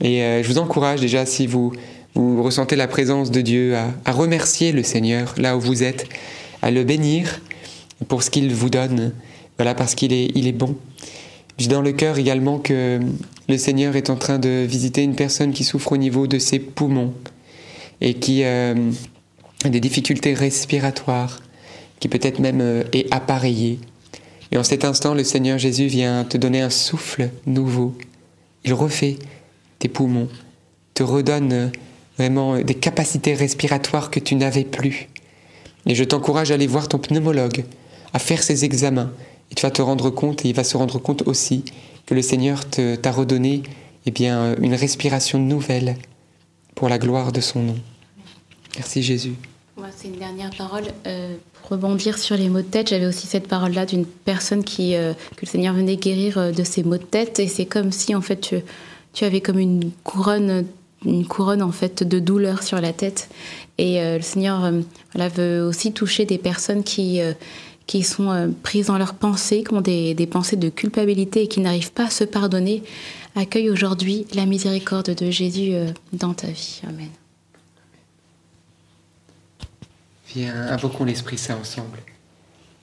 Et 0.02 0.20
je 0.42 0.48
vous 0.48 0.58
encourage 0.58 1.00
déjà 1.00 1.26
si 1.26 1.48
vous, 1.48 1.72
vous 2.14 2.44
ressentez 2.44 2.76
la 2.76 2.88
présence 2.88 3.32
de 3.32 3.40
Dieu 3.40 3.76
à, 3.76 3.88
à 4.06 4.12
remercier 4.12 4.74
le 4.74 4.84
Seigneur 4.84 5.34
là 5.38 5.56
où 5.56 5.62
vous 5.62 5.84
êtes, 5.84 6.08
à 6.62 6.72
le 6.72 6.84
bénir 6.84 7.42
pour 8.08 8.24
ce 8.24 8.30
qu'il 8.30 8.54
vous 8.54 8.70
donne, 8.70 9.14
voilà 9.58 9.76
parce 9.76 9.96
qu'il 9.96 10.14
est, 10.14 10.32
il 10.36 10.48
est 10.48 10.54
bon. 10.54 10.76
J'ai 11.60 11.68
dans 11.68 11.82
le 11.82 11.92
cœur 11.92 12.18
également 12.18 12.58
que 12.58 13.02
le 13.50 13.58
Seigneur 13.58 13.98
est 13.98 14.10
en 14.10 14.16
train 14.16 14.40
de 14.40 14.66
visiter 14.66 15.04
une 15.04 15.16
personne 15.16 15.52
qui 15.52 15.66
souffre 15.66 15.92
au 15.92 15.98
niveau 15.98 16.26
de 16.26 16.40
ses 16.40 16.58
poumons 16.58 17.14
et 18.00 18.14
qui 18.14 18.46
euh, 18.46 18.92
a 19.66 19.70
des 19.70 19.82
difficultés 19.82 20.34
respiratoires, 20.34 21.42
qui 22.00 22.08
peut-être 22.08 22.40
même 22.40 22.62
euh, 22.62 22.84
est 22.94 23.14
appareillée. 23.14 23.78
Et 24.54 24.58
en 24.58 24.64
cet 24.64 24.86
instant, 24.86 25.14
le 25.14 25.26
Seigneur 25.26 25.58
Jésus 25.58 25.88
vient 25.88 26.24
te 26.24 26.38
donner 26.38 26.62
un 26.62 26.70
souffle 26.70 27.30
nouveau. 27.46 27.94
Il 28.64 28.74
refait 28.74 29.18
tes 29.80 29.90
poumons, 29.90 30.30
te 30.94 31.04
redonne 31.04 31.52
euh, 31.52 31.68
vraiment 32.18 32.58
des 32.58 32.76
capacités 32.76 33.34
respiratoires 33.34 34.12
que 34.12 34.22
tu 34.22 34.36
n'avais 34.36 34.64
plus. 34.64 35.10
Et 35.88 35.94
je 35.94 36.06
t'encourage 36.06 36.52
à 36.52 36.54
aller 36.54 36.68
voir 36.68 36.88
ton 36.88 37.00
pneumologue, 37.00 37.66
à 38.14 38.20
faire 38.20 38.44
ses 38.44 38.64
examens, 38.64 39.12
et 39.52 39.56
tu 39.56 39.62
vas 39.62 39.72
te 39.72 39.82
rendre 39.82 40.10
compte, 40.10 40.46
et 40.46 40.50
il 40.50 40.56
va 40.56 40.64
se 40.64 40.78
rendre 40.78 41.00
compte 41.00 41.28
aussi, 41.28 41.64
que 42.06 42.14
le 42.14 42.22
Seigneur 42.22 42.66
t'a 42.66 43.12
redonné 43.12 43.64
eh 44.06 44.12
bien, 44.12 44.56
une 44.62 44.74
respiration 44.74 45.40
nouvelle 45.40 45.96
pour 46.76 46.90
la 46.90 46.98
gloire 46.98 47.32
de 47.32 47.42
son 47.42 47.62
nom. 47.62 47.78
Merci 48.76 49.04
Jésus. 49.04 49.34
C'est 49.96 50.08
une 50.08 50.18
dernière 50.18 50.52
parole. 50.52 50.84
Euh, 51.08 51.36
pour 51.54 51.72
rebondir 51.72 52.18
sur 52.18 52.38
les 52.38 52.50
mots 52.50 52.62
de 52.62 52.64
tête, 52.64 52.90
j'avais 52.90 53.06
aussi 53.06 53.28
cette 53.28 53.48
parole-là 53.48 53.86
d'une 53.86 54.06
personne 54.06 54.64
qui, 54.64 54.96
euh, 54.96 55.14
que 55.36 55.46
le 55.46 55.48
Seigneur 55.48 55.74
venait 55.74 55.98
guérir 55.98 56.38
euh, 56.38 56.52
de 56.52 56.64
ses 56.64 56.84
maux 56.84 56.98
de 56.98 57.04
tête. 57.04 57.40
Et 57.40 57.48
c'est 57.48 57.66
comme 57.66 57.92
si, 57.92 58.16
en 58.16 58.22
fait, 58.22 58.40
tu, 58.40 58.56
tu, 59.14 59.26
avais 59.26 59.42
comme 59.42 59.60
une 59.60 59.92
couronne, 60.04 60.66
une 61.06 61.26
couronne 61.26 61.62
en 61.62 61.72
fait, 61.72 62.04
de 62.04 62.20
douleur 62.20 62.64
sur 62.64 62.80
la 62.80 62.94
tête. 62.94 63.30
Et 63.78 64.00
le 64.02 64.22
Seigneur 64.22 64.74
voilà, 65.14 65.30
veut 65.30 65.62
aussi 65.62 65.94
toucher 65.94 66.26
des 66.26 66.38
personnes 66.38 66.84
qui 66.84 67.22
qui 67.90 68.04
sont 68.04 68.30
euh, 68.30 68.48
prises 68.62 68.86
dans 68.86 69.00
leurs 69.00 69.16
pensées, 69.16 69.64
qui 69.64 69.74
ont 69.74 69.82
des, 69.82 70.30
pensées 70.32 70.58
de 70.58 70.70
culpabilité 70.70 71.42
et 71.42 71.48
qui 71.48 71.60
n'arrivent 71.60 71.92
pas 71.92 72.06
à 72.06 72.12
se 72.12 72.24
pardonner, 72.24 72.84
accueille 73.36 73.72
aujourd'hui 73.72 74.28
la 74.36 74.46
miséricorde 74.46 75.16
de 75.16 75.32
Jésus 75.32 75.74
euh, 75.74 75.88
dans 76.14 76.36
ta 76.36 76.46
vie. 76.46 76.84
Amen. 76.88 77.10
Viens, 80.36 80.68
invoquons 80.70 81.04
l'Esprit 81.04 81.40
Saint 81.40 81.58
ensemble. 81.58 81.98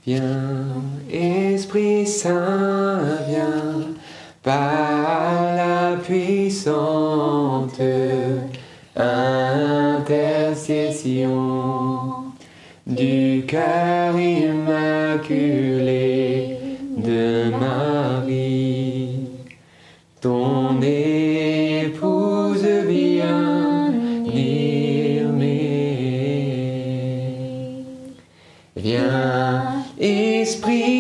Viens, 0.05 0.65
Esprit 1.09 2.09
Saint, 2.09 3.01
viens, 3.29 3.87
par 4.43 5.55
la 5.55 5.99
puissante 6.03 7.81
intercession 8.97 11.31
du 12.89 13.45
cœur 13.47 14.17
immaculé 15.17 16.57
de 16.97 17.51
Marie, 17.59 19.21
ton 20.21 20.81
épouse 20.83 22.67
bien 22.87 23.93
aimée. 24.35 25.23
Viens, 28.77 29.63
Esprit 29.99 30.96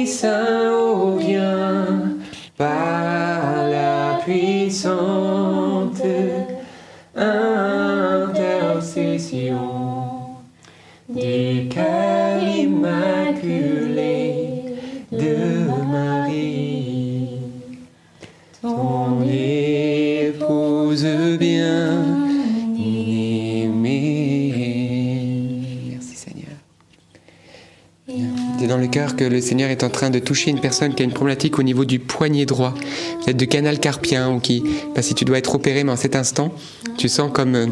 que 29.04 29.24
le 29.24 29.40
Seigneur 29.40 29.68
est 29.70 29.84
en 29.84 29.90
train 29.90 30.08
de 30.08 30.18
toucher 30.18 30.50
une 30.50 30.60
personne 30.60 30.94
qui 30.94 31.02
a 31.02 31.04
une 31.04 31.12
problématique 31.12 31.58
au 31.58 31.62
niveau 31.62 31.84
du 31.84 31.98
poignet 31.98 32.46
droit, 32.46 32.72
peut-être 33.24 33.36
de 33.36 33.44
canal 33.44 33.78
carpien, 33.78 34.30
ou 34.30 34.40
qui, 34.40 34.62
bah, 34.94 35.02
si 35.02 35.14
tu 35.14 35.24
dois 35.24 35.38
être 35.38 35.54
opéré, 35.54 35.84
mais 35.84 35.92
en 35.92 35.96
cet 35.96 36.16
instant, 36.16 36.52
tu 36.96 37.08
sens 37.08 37.30
comme 37.32 37.54
euh, 37.54 37.66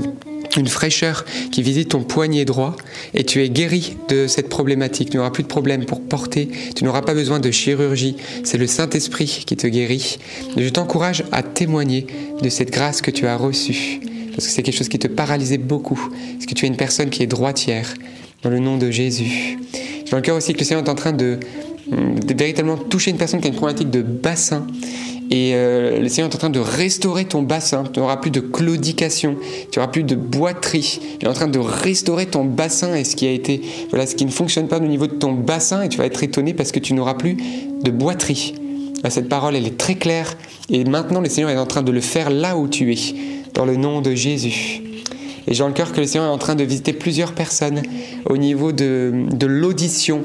une 0.59 0.66
fraîcheur 0.66 1.25
qui 1.51 1.62
visite 1.62 1.91
ton 1.91 2.03
poignet 2.03 2.45
droit 2.45 2.77
et 3.14 3.25
tu 3.25 3.43
es 3.43 3.49
guéri 3.49 3.97
de 4.09 4.27
cette 4.27 4.51
problématique. 4.51 5.11
Tu 5.11 5.16
n'auras 5.16 5.31
plus 5.31 5.43
de 5.43 5.49
problème 5.49 5.87
pour 5.87 6.03
porter, 6.03 6.49
tu 6.77 6.85
n'auras 6.85 7.03
pas 7.03 7.14
besoin 7.14 7.41
de 7.41 7.51
chirurgie. 7.51 8.16
C'est 8.45 8.59
le 8.59 8.66
Saint-Esprit 8.66 9.45
qui 9.47 9.57
te 9.57 9.66
guérit. 9.66 10.18
je 10.57 10.68
t'encourage 10.68 11.25
à 11.33 11.43
témoigner 11.43 12.07
de 12.43 12.49
cette 12.51 12.70
grâce 12.70 13.01
que 13.01 13.11
tu 13.11 13.27
as 13.27 13.37
reçue 13.37 14.01
parce 14.35 14.49
que 14.49 14.53
c'est 14.53 14.62
quelque 14.62 14.77
chose 14.77 14.89
qui 14.89 14.99
te 14.99 15.09
paralysait 15.09 15.59
beaucoup. 15.59 16.09
Parce 16.35 16.47
que 16.47 16.55
tu 16.55 16.66
es 16.66 16.68
une 16.68 16.77
personne 16.77 17.09
qui 17.09 17.22
est 17.22 17.27
droitière? 17.27 17.95
Dans 18.43 18.51
le 18.51 18.59
nom 18.59 18.77
de 18.77 18.91
Jésus. 18.91 19.57
J'ai 20.05 20.11
dans 20.11 20.17
le 20.19 20.23
cœur 20.23 20.37
aussi 20.37 20.53
que 20.53 20.59
le 20.59 20.65
Seigneur 20.65 20.85
est 20.85 20.91
en 20.91 20.95
train 20.95 21.13
de, 21.13 21.39
véritablement 22.37 22.77
toucher 22.77 23.11
une 23.11 23.17
personne 23.17 23.41
qui 23.41 23.47
a 23.47 23.51
une 23.51 23.57
problématique 23.57 23.91
de 23.91 24.03
bassin 24.03 24.67
et 25.31 25.53
euh, 25.55 26.01
le 26.01 26.09
Seigneur 26.09 26.31
est 26.31 26.35
en 26.35 26.39
train 26.39 26.51
de 26.51 26.61
restaurer 26.61 27.25
ton 27.25 27.43
bassin. 27.43 27.85
Tu 27.93 27.99
n'auras 27.99 28.19
plus 28.19 28.31
de 28.31 28.41
claudication, 28.41 29.37
tu 29.71 29.79
n'auras 29.79 29.91
plus 29.91 30.03
de 30.05 30.15
boiterie. 30.15 31.01
Il 31.21 31.27
est 31.27 31.31
en 31.31 31.33
train 31.33 31.49
de 31.49 31.59
restaurer 31.59 32.27
ton 32.27 32.45
bassin 32.45 32.95
et 32.95 33.05
ce 33.05 33.17
qui 33.17 33.27
a 33.27 33.31
été, 33.31 33.63
voilà, 33.91 34.07
ce 34.07 34.15
qui 34.15 34.27
ne 34.27 34.31
fonctionne 34.31 34.69
pas 34.69 34.77
au 34.77 34.81
niveau 34.81 35.07
de 35.07 35.15
ton 35.15 35.33
bassin 35.33 35.83
et 35.83 35.89
tu 35.89 35.99
vas 35.99 36.07
être 36.07 36.23
étonné 36.23 36.55
parce 36.55 36.73
que 36.73 36.79
tu 36.79 36.93
n'auras 36.95 37.15
plus 37.15 37.37
de 37.83 37.91
boiterie. 37.91 38.55
Cette 39.09 39.29
parole, 39.29 39.57
elle 39.57 39.67
est 39.67 39.77
très 39.77 39.97
claire 39.97 40.37
et 40.71 40.85
maintenant 40.85 41.21
le 41.21 41.29
Seigneur 41.29 41.51
est 41.51 41.59
en 41.59 41.67
train 41.67 41.83
de 41.83 41.93
le 41.93 42.01
faire 42.01 42.31
là 42.31 42.57
où 42.57 42.69
tu 42.69 42.93
es, 42.93 42.99
dans 43.55 43.65
le 43.65 43.77
nom 43.77 44.01
de 44.01 44.15
Jésus. 44.15 44.84
Et 45.47 45.55
j'ai 45.55 45.65
le 45.65 45.73
cœur 45.73 45.93
que 45.93 46.01
le 46.01 46.07
Seigneur 46.07 46.29
est 46.29 46.33
en 46.35 46.39
train 46.39 46.55
de 46.55 46.65
visiter 46.65 46.93
plusieurs 46.93 47.33
personnes 47.33 47.83
au 48.29 48.37
niveau 48.37 48.73
de, 48.73 49.27
de 49.31 49.47
l'audition 49.47 50.23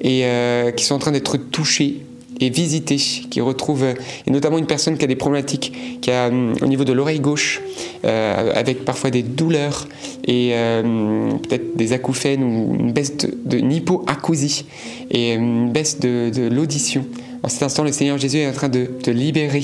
et 0.00 0.24
euh, 0.24 0.70
qui 0.70 0.84
sont 0.84 0.94
en 0.94 0.98
train 0.98 1.12
d'être 1.12 1.36
touchées 1.36 2.02
et 2.40 2.50
visitées, 2.50 2.96
qui 2.96 3.40
retrouvent, 3.40 3.84
et 4.26 4.30
notamment 4.30 4.58
une 4.58 4.66
personne 4.66 4.98
qui 4.98 5.04
a 5.04 5.06
des 5.06 5.14
problématiques, 5.14 6.00
qui 6.00 6.10
a 6.10 6.28
au 6.28 6.66
niveau 6.66 6.84
de 6.84 6.92
l'oreille 6.92 7.20
gauche, 7.20 7.62
euh, 8.04 8.52
avec 8.54 8.84
parfois 8.84 9.10
des 9.10 9.22
douleurs 9.22 9.86
et 10.26 10.50
euh, 10.52 11.30
peut-être 11.48 11.76
des 11.76 11.92
acouphènes 11.92 12.42
ou 12.42 12.74
une 12.74 12.92
baisse 12.92 13.16
de, 13.16 13.34
de 13.46 13.58
hypoacousie 13.58 14.66
et 15.12 15.34
une 15.34 15.70
baisse 15.70 16.00
de, 16.00 16.30
de 16.30 16.48
l'audition. 16.48 17.06
En 17.44 17.48
cet 17.48 17.62
instant, 17.62 17.84
le 17.84 17.92
Seigneur 17.92 18.18
Jésus 18.18 18.38
est 18.38 18.48
en 18.48 18.52
train 18.52 18.68
de 18.68 18.86
te 18.86 19.10
libérer 19.10 19.62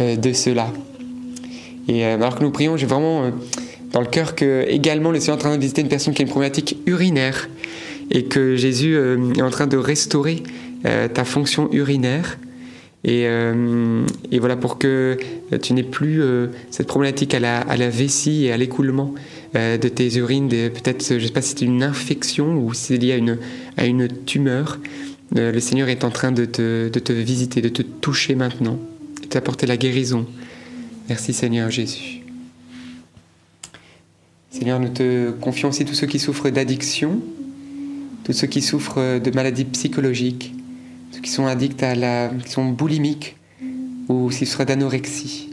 de 0.00 0.32
cela. 0.32 0.72
Et 1.86 2.04
alors 2.04 2.34
que 2.34 2.42
nous 2.42 2.50
prions, 2.50 2.76
j'ai 2.76 2.86
vraiment 2.86 3.30
dans 3.92 4.00
le 4.00 4.06
cœur 4.06 4.34
que 4.34 4.64
également 4.68 5.10
le 5.10 5.20
Seigneur 5.20 5.36
est 5.36 5.40
en 5.40 5.48
train 5.48 5.56
de 5.56 5.60
visiter 5.60 5.82
une 5.82 5.88
personne 5.88 6.14
qui 6.14 6.22
a 6.22 6.24
une 6.24 6.30
problématique 6.30 6.78
urinaire 6.86 7.48
et 8.10 8.24
que 8.24 8.56
Jésus 8.56 8.94
euh, 8.94 9.32
est 9.34 9.42
en 9.42 9.50
train 9.50 9.66
de 9.66 9.76
restaurer 9.76 10.42
euh, 10.86 11.08
ta 11.08 11.24
fonction 11.24 11.68
urinaire. 11.72 12.38
Et, 13.04 13.26
euh, 13.26 14.04
voilà, 14.38 14.56
pour 14.56 14.78
que 14.78 15.18
tu 15.60 15.72
n'aies 15.72 15.82
plus 15.82 16.22
cette 16.70 16.86
problématique 16.86 17.34
à 17.34 17.40
la, 17.40 17.58
à 17.58 17.76
la, 17.76 17.90
vessie 17.90 18.44
et 18.44 18.52
à 18.52 18.56
l'écoulement 18.56 19.12
de 19.54 19.88
tes 19.88 20.16
urines, 20.18 20.48
peut-être, 20.48 21.04
je 21.08 21.14
ne 21.14 21.20
sais 21.20 21.32
pas 21.32 21.42
si 21.42 21.50
c'est 21.50 21.64
une 21.64 21.82
infection 21.82 22.56
ou 22.58 22.72
si 22.74 22.84
c'est 22.84 22.96
lié 22.98 23.12
à 23.12 23.16
une, 23.16 23.38
à 23.76 23.86
une 23.86 24.06
tumeur. 24.06 24.78
le 25.34 25.58
Seigneur 25.58 25.88
est 25.88 26.04
en 26.04 26.10
train 26.10 26.30
de 26.30 26.44
te, 26.44 26.88
de 26.88 26.98
te 27.00 27.12
visiter, 27.12 27.60
de 27.60 27.68
te 27.68 27.82
toucher 27.82 28.36
maintenant, 28.36 28.78
de 29.20 29.26
t'apporter 29.26 29.66
la 29.66 29.76
guérison. 29.76 30.24
Merci 31.08 31.32
Seigneur 31.32 31.70
Jésus. 31.70 32.21
Seigneur, 34.52 34.78
nous 34.78 34.90
te 34.90 35.30
confions 35.30 35.70
aussi 35.70 35.86
tous 35.86 35.94
ceux 35.94 36.06
qui 36.06 36.18
souffrent 36.18 36.50
d'addiction, 36.50 37.22
tous 38.22 38.34
ceux 38.34 38.46
qui 38.46 38.60
souffrent 38.60 39.18
de 39.18 39.30
maladies 39.30 39.64
psychologiques, 39.64 40.54
ceux 41.10 41.22
qui 41.22 41.30
sont 41.30 41.46
addicts 41.46 41.82
à 41.82 41.94
la, 41.94 42.28
qui 42.28 42.52
sont 42.52 42.66
boulimiques 42.66 43.36
ou 44.10 44.30
s'ils 44.30 44.46
seraient 44.46 44.66
d'anorexie, 44.66 45.48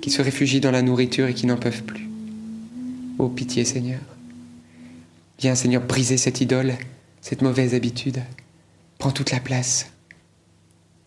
qui 0.00 0.10
se 0.10 0.22
réfugient 0.22 0.60
dans 0.60 0.70
la 0.70 0.82
nourriture 0.82 1.26
et 1.26 1.34
qui 1.34 1.46
n'en 1.46 1.56
peuvent 1.56 1.82
plus. 1.82 2.08
Ô 3.18 3.28
pitié 3.28 3.64
Seigneur. 3.64 4.00
Viens 5.40 5.56
Seigneur 5.56 5.82
briser 5.82 6.16
cette 6.16 6.40
idole, 6.40 6.74
cette 7.20 7.42
mauvaise 7.42 7.74
habitude. 7.74 8.22
Prends 8.98 9.10
toute 9.10 9.32
la 9.32 9.40
place. 9.40 9.90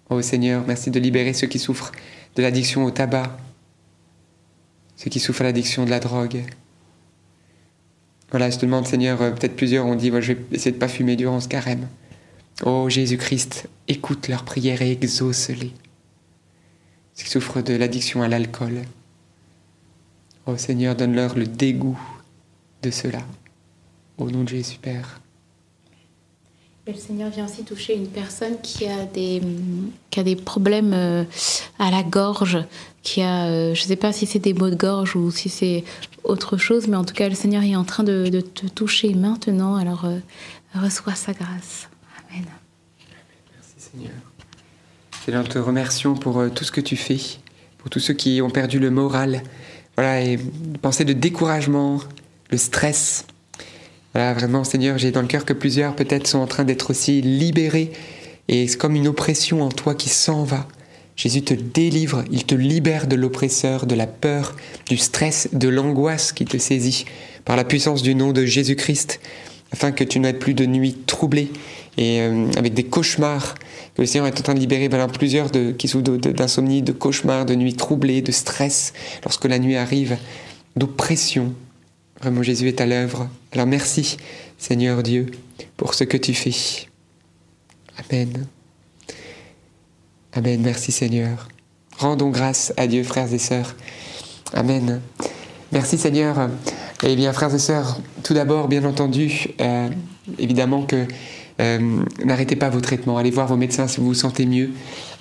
Ô 0.10 0.22
Seigneur, 0.22 0.66
merci 0.68 0.92
de 0.92 1.00
libérer 1.00 1.32
ceux 1.32 1.48
qui 1.48 1.60
souffrent 1.60 1.94
de 2.36 2.42
l'addiction 2.42 2.84
au 2.84 2.92
tabac, 2.92 3.38
ceux 4.98 5.10
qui 5.10 5.22
souffrent 5.22 5.44
de 5.44 5.46
l'addiction 5.46 5.86
de 5.86 5.90
la 5.90 6.02
drogue, 6.02 6.44
voilà, 8.36 8.50
je 8.50 8.58
te 8.58 8.66
demande, 8.66 8.86
Seigneur, 8.86 9.22
euh, 9.22 9.32
peut-être 9.32 9.56
plusieurs 9.56 9.86
ont 9.86 9.96
dit, 9.96 10.08
je 10.08 10.34
vais 10.34 10.38
essayer 10.52 10.74
de 10.74 10.78
pas 10.78 10.90
fumer 10.90 11.16
durant 11.16 11.40
ce 11.40 11.48
carême. 11.48 11.88
Oh 12.66 12.90
Jésus-Christ, 12.90 13.70
écoute 13.88 14.28
leurs 14.28 14.44
prières 14.44 14.82
et 14.82 14.92
exauce-les. 14.92 15.72
Ceux 17.14 17.24
qui 17.24 17.30
souffrent 17.30 17.62
de 17.62 17.74
l'addiction 17.76 18.24
à 18.24 18.28
l'alcool. 18.28 18.82
Oh 20.48 20.58
Seigneur, 20.58 20.98
donne-leur 20.98 21.38
le 21.38 21.48
dégoût 21.48 21.98
de 22.82 22.92
cela. 22.92 23.20
Au 24.18 24.30
nom 24.30 24.44
de 24.44 24.50
Jésus, 24.50 24.80
Père. 24.82 25.22
Le 26.86 26.94
Seigneur 26.94 27.30
vient 27.30 27.46
aussi 27.46 27.64
toucher 27.64 27.96
une 27.96 28.10
personne 28.10 28.60
qui 28.62 28.86
a 28.86 29.06
des, 29.06 29.42
qui 30.10 30.20
a 30.20 30.24
des 30.24 30.36
problèmes 30.36 30.92
euh, 30.94 31.24
à 31.80 31.90
la 31.90 32.04
gorge, 32.04 32.58
qui 33.02 33.22
a, 33.22 33.46
euh, 33.46 33.74
je 33.74 33.84
ne 33.84 33.88
sais 33.88 33.96
pas 33.96 34.12
si 34.12 34.26
c'est 34.26 34.40
des 34.40 34.54
maux 34.54 34.70
de 34.70 34.76
gorge 34.76 35.16
ou 35.16 35.32
si 35.32 35.48
c'est 35.48 35.86
autre 36.26 36.58
chose, 36.58 36.88
mais 36.88 36.98
en 36.98 37.04
tout 37.04 37.14
cas, 37.14 37.30
le 37.30 37.36
Seigneur 37.36 37.64
est 37.64 37.76
en 37.76 37.84
train 37.84 38.04
de, 38.04 38.30
te 38.42 38.68
toucher 38.68 39.14
maintenant. 39.14 39.76
Alors, 39.76 40.06
euh, 40.06 40.20
reçois 40.74 41.16
sa 41.16 41.34
grâce. 41.34 41.90
Amen. 42.30 42.46
Merci 43.54 43.90
Seigneur. 43.92 44.14
Seigneur, 45.24 45.44
nous 45.44 45.50
te 45.50 45.60
remercions 45.60 46.16
pour 46.16 46.44
tout 46.54 46.64
ce 46.64 46.72
que 46.72 46.82
tu 46.82 46.96
fais, 46.96 47.20
pour 47.78 47.90
tous 47.90 48.00
ceux 48.00 48.14
qui 48.14 48.42
ont 48.42 48.50
perdu 48.50 48.80
le 48.80 48.92
moral. 48.92 49.42
Voilà, 49.96 50.22
et 50.22 50.38
penser 50.82 51.06
de 51.06 51.14
découragement, 51.14 52.00
le 52.52 52.58
stress, 52.58 53.26
voilà, 54.16 54.34
vraiment, 54.34 54.64
Seigneur, 54.64 54.98
j'ai 54.98 55.12
dans 55.12 55.22
le 55.22 55.28
cœur 55.28 55.44
que 55.44 55.52
plusieurs 55.52 55.94
peut-être 55.94 56.26
sont 56.26 56.40
en 56.40 56.48
train 56.48 56.64
d'être 56.64 56.92
aussi 56.92 57.22
libérés 57.22 57.92
et 58.48 58.66
c'est 58.66 58.78
comme 58.78 58.96
une 58.96 59.10
oppression 59.10 59.62
en 59.62 59.68
toi 59.68 59.94
qui 59.94 60.08
s'en 60.08 60.46
va. 60.46 60.70
Jésus 61.16 61.44
te 61.44 61.54
délivre, 61.54 62.24
il 62.32 62.46
te 62.46 62.56
libère 62.56 63.08
de 63.08 63.16
l'oppresseur, 63.16 63.86
de 63.86 63.96
la 63.96 64.08
peur, 64.08 64.56
du 64.90 64.98
stress, 64.98 65.50
de 65.54 65.70
l'angoisse 65.70 66.34
qui 66.34 66.46
te 66.46 66.58
saisit 66.58 67.06
par 67.46 67.56
la 67.56 67.64
puissance 67.64 68.02
du 68.02 68.16
nom 68.16 68.34
de 68.34 68.46
Jésus-Christ, 68.46 69.20
afin 69.72 69.92
que 69.92 70.04
tu 70.04 70.20
n'aies 70.20 70.34
plus 70.34 70.54
de 70.54 70.66
nuits 70.66 70.98
troublées 71.06 71.52
et 71.98 72.22
euh, 72.22 72.48
avec 72.58 72.74
des 72.74 72.84
cauchemars. 72.84 73.56
Que 73.96 74.02
le 74.02 74.06
Seigneur 74.06 74.28
est 74.28 74.40
en 74.40 74.44
train 74.44 74.54
de 74.54 74.60
libérer 74.60 74.90
voilà, 74.90 75.08
plusieurs 75.08 75.52
de, 75.52 75.72
qui 75.72 75.88
souffrent 75.88 76.04
d'insomnie, 76.04 76.82
de 76.82 76.92
cauchemars, 76.92 77.46
de 77.46 77.56
nuits 77.56 77.76
troublées, 77.76 78.22
de 78.22 78.32
stress 78.32 78.94
lorsque 79.24 79.46
la 79.46 79.58
nuit 79.58 79.78
arrive, 79.78 80.18
d'oppression, 80.76 81.54
Vraiment, 82.20 82.44
Jésus 82.44 82.68
est 82.68 82.82
à 82.82 82.86
l'œuvre. 82.86 83.30
Alors 83.52 83.68
merci, 83.68 84.18
Seigneur 84.58 85.04
Dieu, 85.04 85.28
pour 85.78 85.94
ce 85.94 86.04
que 86.04 86.18
tu 86.18 86.34
fais. 86.34 86.88
Amen. 87.98 88.48
Amen. 90.38 90.62
Merci, 90.62 90.92
Seigneur. 90.92 91.48
Rendons 91.98 92.30
grâce 92.30 92.74
à 92.76 92.88
Dieu, 92.88 93.04
frères 93.04 93.34
et 93.34 93.38
sœurs. 93.38 93.74
Amen. 94.54 95.00
Merci, 95.72 95.98
Seigneur. 95.98 96.50
Eh 97.04 97.16
bien, 97.16 97.32
frères 97.32 97.56
et 97.56 97.60
sœurs, 97.60 98.02
tout 98.22 98.34
d'abord, 98.34 98.68
bien 98.68 98.84
entendu, 98.84 99.48
euh, 99.62 99.88
évidemment 100.38 100.84
que 100.84 101.08
euh, 101.62 101.80
n'arrêtez 102.24 102.56
pas 102.56 102.70
vos 102.70 102.82
traitements, 102.82 103.18
allez 103.18 103.32
voir 103.32 103.48
vos 103.48 103.56
médecins 103.56 103.88
si 103.88 104.00
vous 104.00 104.08
vous 104.08 104.14
sentez 104.14 104.46
mieux. 104.46 104.72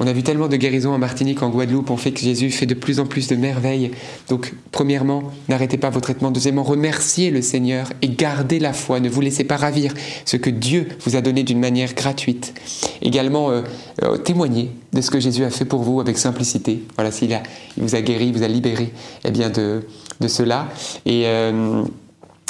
On 0.01 0.07
a 0.07 0.12
vu 0.12 0.22
tellement 0.22 0.49
de 0.49 0.57
guérisons 0.57 0.93
en 0.93 0.99
Martinique, 0.99 1.43
en 1.43 1.51
Guadeloupe, 1.51 1.91
on 1.91 1.97
fait 1.97 2.11
que 2.11 2.20
Jésus 2.20 2.51
fait 2.51 2.66
de 2.66 2.74
plus 2.74 2.99
en 2.99 3.07
plus 3.07 3.28
de 3.28 3.37
merveilles. 3.37 3.93
Donc, 4.28 4.55
premièrement, 4.72 5.22
n'arrêtez 5.49 5.78
pas 5.78 5.91
vos 5.91 6.01
traitements. 6.01 6.32
Deuxièmement, 6.32 6.64
remerciez 6.64 7.30
le 7.30 7.41
Seigneur 7.43 7.93
et 8.03 8.09
gardez 8.09 8.59
la 8.59 8.72
foi. 8.72 8.99
Ne 8.99 9.09
vous 9.09 9.20
laissez 9.20 9.45
pas 9.45 9.57
ravir 9.57 9.95
ce 10.24 10.37
que 10.37 10.51
Dieu 10.51 10.89
vous 11.05 11.14
a 11.14 11.20
donné 11.20 11.45
d'une 11.45 11.61
manière 11.61 11.95
gratuite. 11.95 12.55
Également, 13.01 13.51
euh, 13.51 13.62
euh, 14.03 14.16
témoignez 14.16 14.70
de 14.93 15.01
ce 15.01 15.11
que 15.11 15.20
Jésus 15.20 15.45
a 15.45 15.51
fait 15.51 15.64
pour 15.64 15.82
vous 15.82 16.01
avec 16.01 16.18
simplicité. 16.18 16.82
Voilà, 16.97 17.12
s'il 17.12 17.30
il 17.76 17.82
vous 17.82 17.95
a 17.95 18.01
guéri, 18.01 18.26
il 18.26 18.37
vous 18.37 18.43
a 18.43 18.49
libéré, 18.49 18.93
eh 19.24 19.30
bien 19.30 19.51
de, 19.51 19.82
de 20.20 20.28
cela. 20.28 20.68
Et 21.07 21.26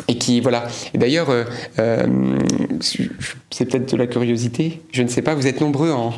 et 0.09 0.19
qui 0.19 0.41
voilà. 0.41 0.67
D'ailleurs, 0.95 1.31
euh, 1.31 1.45
euh, 1.79 2.39
c'est 3.51 3.65
peut-être 3.67 3.93
de 3.93 3.97
la 3.97 4.07
curiosité, 4.07 4.83
je 4.93 5.03
ne 5.03 5.09
sais 5.09 5.23
pas, 5.23 5.35
vous 5.35 5.47
êtes 5.47 5.61
nombreux 5.61 5.91
en, 5.91 6.13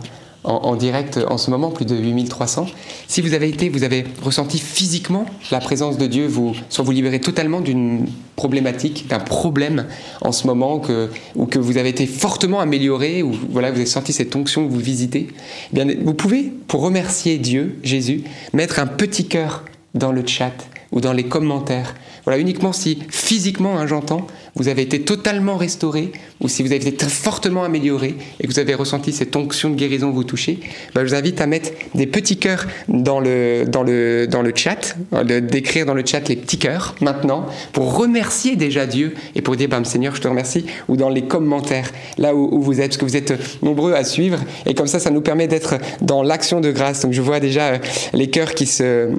en, 0.44 0.76
direct 0.76 1.18
en 1.28 1.38
ce 1.38 1.50
moment, 1.50 1.70
plus 1.70 1.84
de 1.84 1.96
8300. 1.96 2.66
Si 3.08 3.20
vous 3.20 3.34
avez 3.34 3.48
été, 3.48 3.68
vous 3.68 3.82
avez 3.82 4.04
ressenti 4.22 4.58
physiquement 4.58 5.26
la 5.50 5.58
présence 5.58 5.98
de 5.98 6.06
Dieu, 6.06 6.26
vous, 6.26 6.54
soit 6.68 6.84
vous 6.84 6.92
libérez 6.92 7.20
totalement 7.20 7.60
d'une 7.60 8.06
problématique, 8.36 9.08
d'un 9.08 9.18
problème 9.18 9.86
en 10.20 10.32
ce 10.32 10.46
moment, 10.46 10.80
ou 11.34 11.46
que 11.46 11.58
vous 11.58 11.78
avez 11.78 11.88
été 11.88 12.06
fortement 12.06 12.60
amélioré, 12.60 13.22
ou 13.22 13.32
voilà, 13.50 13.70
vous 13.70 13.76
avez 13.76 13.86
senti 13.86 14.12
cette 14.12 14.34
onction 14.36 14.66
vous 14.66 14.78
visitez, 14.78 15.28
eh 15.72 15.74
bien, 15.74 15.86
vous 16.02 16.14
pouvez, 16.14 16.52
pour 16.68 16.80
remercier 16.82 17.38
Dieu, 17.38 17.78
Jésus, 17.82 18.22
mettre 18.52 18.78
un 18.78 18.86
petit 18.86 19.26
cœur 19.26 19.64
dans 19.94 20.12
le 20.12 20.24
chat 20.26 20.54
ou 20.92 21.00
dans 21.00 21.12
les 21.12 21.24
commentaires 21.24 21.94
voilà, 22.26 22.40
uniquement 22.40 22.72
si 22.72 22.98
physiquement, 23.08 23.78
hein, 23.78 23.86
j'entends, 23.86 24.26
vous 24.56 24.68
avez 24.68 24.82
été 24.82 25.02
totalement 25.02 25.56
restauré, 25.56 26.12
ou 26.40 26.48
si 26.48 26.62
vous 26.62 26.72
avez 26.72 26.88
été 26.88 27.06
fortement 27.06 27.64
amélioré 27.64 28.14
et 28.40 28.46
que 28.46 28.52
vous 28.52 28.58
avez 28.58 28.74
ressenti 28.74 29.12
cette 29.12 29.34
onction 29.36 29.70
de 29.70 29.76
guérison 29.76 30.10
vous 30.10 30.24
toucher, 30.24 30.58
ben, 30.94 31.04
je 31.04 31.10
vous 31.10 31.14
invite 31.14 31.40
à 31.40 31.46
mettre 31.46 31.70
des 31.94 32.06
petits 32.06 32.36
cœurs 32.36 32.66
dans 32.88 33.20
le, 33.20 33.64
dans 33.66 33.82
le, 33.82 34.26
dans 34.26 34.42
le 34.42 34.52
chat, 34.54 34.96
d'écrire 35.24 35.86
dans 35.86 35.94
le 35.94 36.04
chat 36.04 36.28
les 36.28 36.36
petits 36.36 36.58
cœurs 36.58 36.94
maintenant, 37.00 37.46
pour 37.72 37.96
remercier 37.96 38.56
déjà 38.56 38.86
Dieu 38.86 39.14
et 39.34 39.42
pour 39.42 39.56
dire, 39.56 39.68
ben, 39.68 39.84
Seigneur, 39.84 40.14
je 40.16 40.20
te 40.20 40.28
remercie, 40.28 40.66
ou 40.88 40.96
dans 40.96 41.08
les 41.08 41.22
commentaires, 41.22 41.90
là 42.18 42.34
où, 42.34 42.60
vous 42.60 42.80
êtes, 42.80 42.88
parce 42.88 42.96
que 42.96 43.04
vous 43.04 43.16
êtes 43.16 43.62
nombreux 43.62 43.92
à 43.92 44.04
suivre, 44.04 44.40
et 44.66 44.74
comme 44.74 44.86
ça, 44.86 44.98
ça 44.98 45.10
nous 45.10 45.20
permet 45.20 45.46
d'être 45.46 45.76
dans 46.00 46.22
l'action 46.22 46.60
de 46.60 46.70
grâce. 46.70 47.02
Donc 47.02 47.12
je 47.12 47.22
vois 47.22 47.40
déjà 47.40 47.66
euh, 47.66 47.78
les 48.12 48.28
cœurs 48.30 48.54
qui 48.54 48.66
se, 48.66 49.10